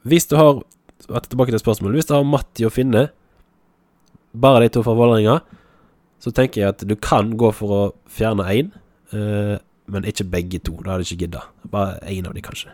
[0.08, 0.62] hvis du har
[1.04, 1.98] Tilbake til spørsmålet.
[1.98, 3.10] Hvis du har Matti og Finne,
[4.34, 5.42] bare de to fra Vålerenga,
[6.24, 8.74] så tenker jeg at du kan gå for å fjerne én.
[9.12, 9.60] uh,
[9.92, 10.78] men ikke begge to.
[10.80, 11.42] Da hadde jeg ikke gidda.
[11.72, 12.72] Bare én av de, kanskje.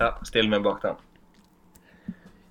[0.00, 0.98] Ja, still meg bak den.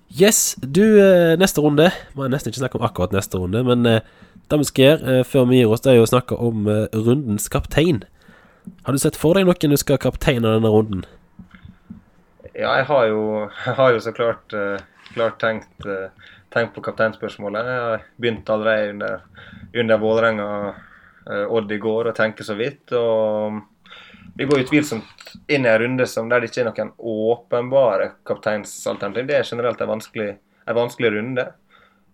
[0.08, 3.84] Yes, du, uh, neste runde Må jeg nesten ikke snakke om akkurat neste runde, men
[3.84, 4.00] uh,
[4.48, 6.86] det vi skal gjøre før vi gir oss, det er jo å snakke om eh,
[6.96, 7.98] rundens kaptein.
[8.86, 11.02] Har du sett for deg noen du skal kapteine denne runden?
[12.54, 13.20] Ja, jeg har jo,
[13.66, 14.56] jeg har jo så klart,
[15.12, 15.84] klart tenkt,
[16.50, 17.66] tenkt på kapteinspørsmålet.
[17.66, 19.20] Jeg har begynt allerede under,
[19.74, 20.48] under Vålerenga
[21.30, 22.92] eh, Odd i går å tenke så vidt.
[22.96, 23.60] og
[24.38, 29.28] Vi går utvilsomt inn i en runde som der det ikke er noen åpenbare kapteinsalternativ.
[29.28, 30.28] Det er generelt en vanskelig,
[30.64, 31.48] en vanskelig runde.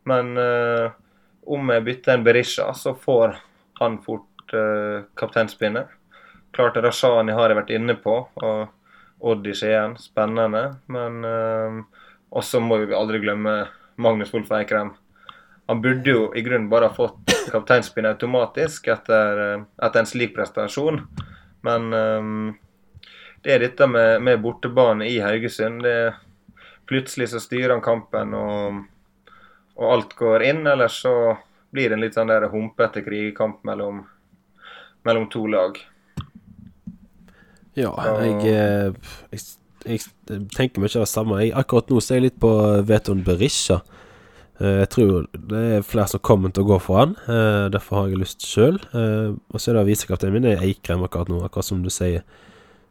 [0.05, 0.93] Men uh,
[1.49, 3.39] om jeg bytter en Berisha, så får
[3.81, 5.93] han fort uh, kapteinspinnet.
[6.55, 8.19] Klart Rashani har jeg vært inne på.
[8.43, 10.67] og Odd i Skien, spennende.
[10.93, 12.03] Men uh,
[12.35, 13.55] også må vi aldri glemme
[13.97, 14.93] Magnus Wolff Eikrem.
[15.67, 20.35] Han burde jo i grunnen bare ha fått kapteinspinn automatisk etter, eh, etter en slik
[20.37, 21.01] prestasjon.
[21.65, 22.59] Men um,
[23.45, 25.83] det er dette med, med bortebane i Haugesund.
[25.85, 26.15] Det,
[26.87, 28.85] plutselig så styrer han kampen, og,
[29.81, 30.67] og alt går inn.
[30.69, 31.15] Eller så
[31.73, 34.05] blir det en litt sånn der humpete krigekamp mellom,
[35.09, 35.81] mellom to lag.
[37.75, 37.91] Ja,
[38.21, 39.41] jeg, eh, jeg,
[39.85, 40.01] jeg
[40.55, 41.41] tenker mye av det samme.
[41.43, 42.51] Jeg, akkurat nå så er jeg litt på
[42.89, 43.81] Veton Berisha.
[44.61, 47.17] Eh, Jeg tror det er flere som kommer til å gå for han.
[47.29, 48.79] eh, Derfor har jeg lyst sjøl.
[48.95, 52.23] Og så er det visekapteinen min, det er Eikrem akkurat nå, akkurat som du sier.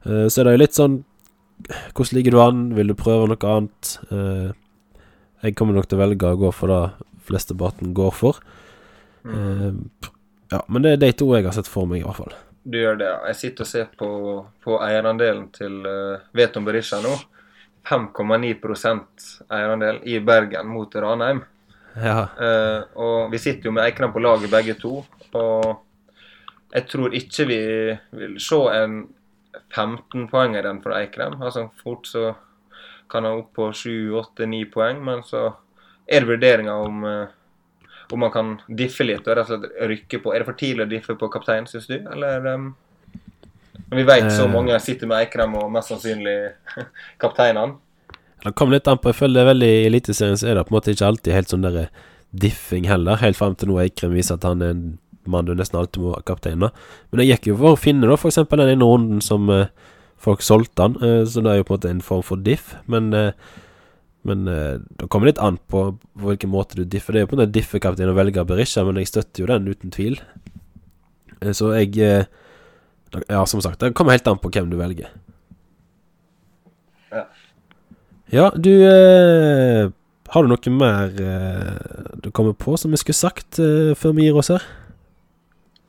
[0.05, 1.03] Eh, Så er det jo litt sånn
[1.93, 2.75] Hvordan ligger du an?
[2.75, 3.97] Vil du prøve noe annet?
[4.11, 4.51] Eh,
[5.43, 6.91] Jeg kommer nok til å velge å gå for det
[7.27, 8.39] flesteparten går for.
[9.25, 9.71] Eh,
[10.51, 12.33] Ja, men det er de to jeg har sett for meg, i hvert fall.
[12.63, 13.11] Du gjør det.
[13.29, 14.09] Jeg sitter og ser på,
[14.63, 17.15] på eierandelen til uh, Veton Berisha nå.
[17.83, 21.41] 5,9% eierandel i Bergen mot Ranheim.
[21.99, 22.29] Ja.
[22.39, 25.01] Uh, og vi sitter jo med Eikrem på laget begge to.
[25.35, 25.67] Og
[26.73, 27.59] jeg tror ikke vi
[28.15, 29.03] vil se en
[29.73, 31.41] 15-poenger den for Eikrem.
[31.41, 32.31] Altså Fort så
[33.11, 35.51] kan han opp på 7-8-9 poeng, men så
[36.07, 37.33] er det vurderinga om eh,
[38.13, 40.33] om man kan diffe litt og rett og slett rykke på.
[40.33, 41.95] Er det for tidlig å diffe på kaptein, syns du?
[42.13, 42.67] Eller um,
[43.93, 44.51] vi vet så Eh.
[44.53, 46.35] mange sitter med Eikrem og mest sannsynlig
[47.23, 47.79] kapteinene.
[48.43, 49.09] Det kommer litt an på.
[49.13, 51.33] Jeg føler det er veldig I Eliteserien så er det på en måte ikke alltid
[51.33, 51.87] helt sånn der
[52.33, 53.15] diffing heller.
[53.21, 54.83] Helt fram til nå Eikrem viser at han er en
[55.25, 56.69] mann du nesten alltid må kapteine.
[57.11, 58.41] Men jeg gikk jo for å finne da f.eks.
[58.51, 59.69] den ene runden som eh,
[60.19, 62.73] folk solgte han, eh, så det er jo på en måte en form for diff.
[62.91, 63.31] Men eh,
[64.23, 67.13] men eh, det kommer litt an på på hvilken måte du differ.
[67.13, 69.91] Det er jo på en differ-kaptein å velge Berisha, men jeg støtter jo den uten
[69.91, 70.19] tvil.
[71.41, 72.25] Eh, Så jeg eh,
[73.29, 75.11] Ja, som sagt, det kommer helt an på hvem du velger.
[77.13, 77.25] Ja.
[78.33, 79.89] Ja, du eh,
[80.33, 84.25] Har du noe mer eh, du kommer på som vi skulle sagt eh, før vi
[84.25, 84.63] gir oss her?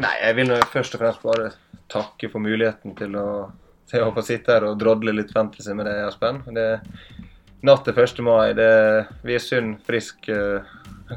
[0.03, 1.53] Nei, jeg vil først og fremst bare
[1.89, 3.29] takke for muligheten til å,
[3.89, 6.43] til å få sitte her og drodle litt fantasy med deg, Aspen.
[6.57, 6.67] Det
[7.65, 8.19] Natt til 1.
[8.25, 8.53] mai.
[8.57, 8.71] Det,
[9.25, 10.65] vi er sunn, frisk uh,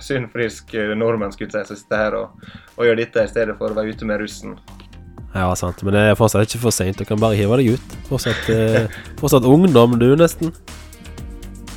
[0.04, 2.46] sunn, frisk eh, nordmenn skulle jeg si, som sitter her og,
[2.78, 4.56] og gjør dette i stedet for å være ute med russen.
[5.34, 7.00] Ja, sant, men det er fortsatt ikke for seint.
[7.00, 7.98] Du kan bare hive deg ut.
[8.08, 8.88] Fortsatt, uh,
[9.20, 10.56] fortsatt ungdom, du, nesten.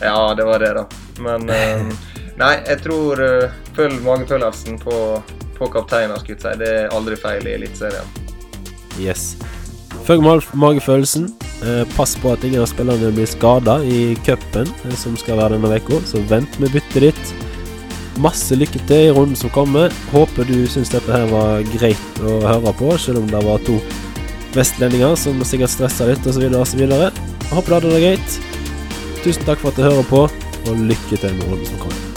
[0.01, 0.87] Ja, det var det, da.
[1.21, 2.09] Men uh,
[2.41, 3.21] Nei, jeg tror
[3.77, 4.95] følg magefølelsen på,
[5.59, 6.59] på kapteinen, skulle jeg si.
[6.63, 8.15] Det er aldri feil i Eliteserien.
[9.03, 9.35] Yes.
[10.07, 11.29] Følg mag magefølelsen.
[11.61, 15.59] Eh, pass på at ingen av spillerne blir skada i cupen eh, som skal være
[15.59, 17.33] denne uka, så vent med byttet ditt.
[18.21, 19.93] Masse lykke til i runden som kommer.
[20.13, 23.79] Håper du syns dette her var greit å høre på, selv om det var to
[24.57, 26.85] vestlendinger som sikkert stressa litt, osv., osv.
[27.53, 28.39] Håper du hadde det greit.
[29.21, 30.25] Tusen takk for at du hører på,
[30.67, 32.10] og lykke til med runden som kommer.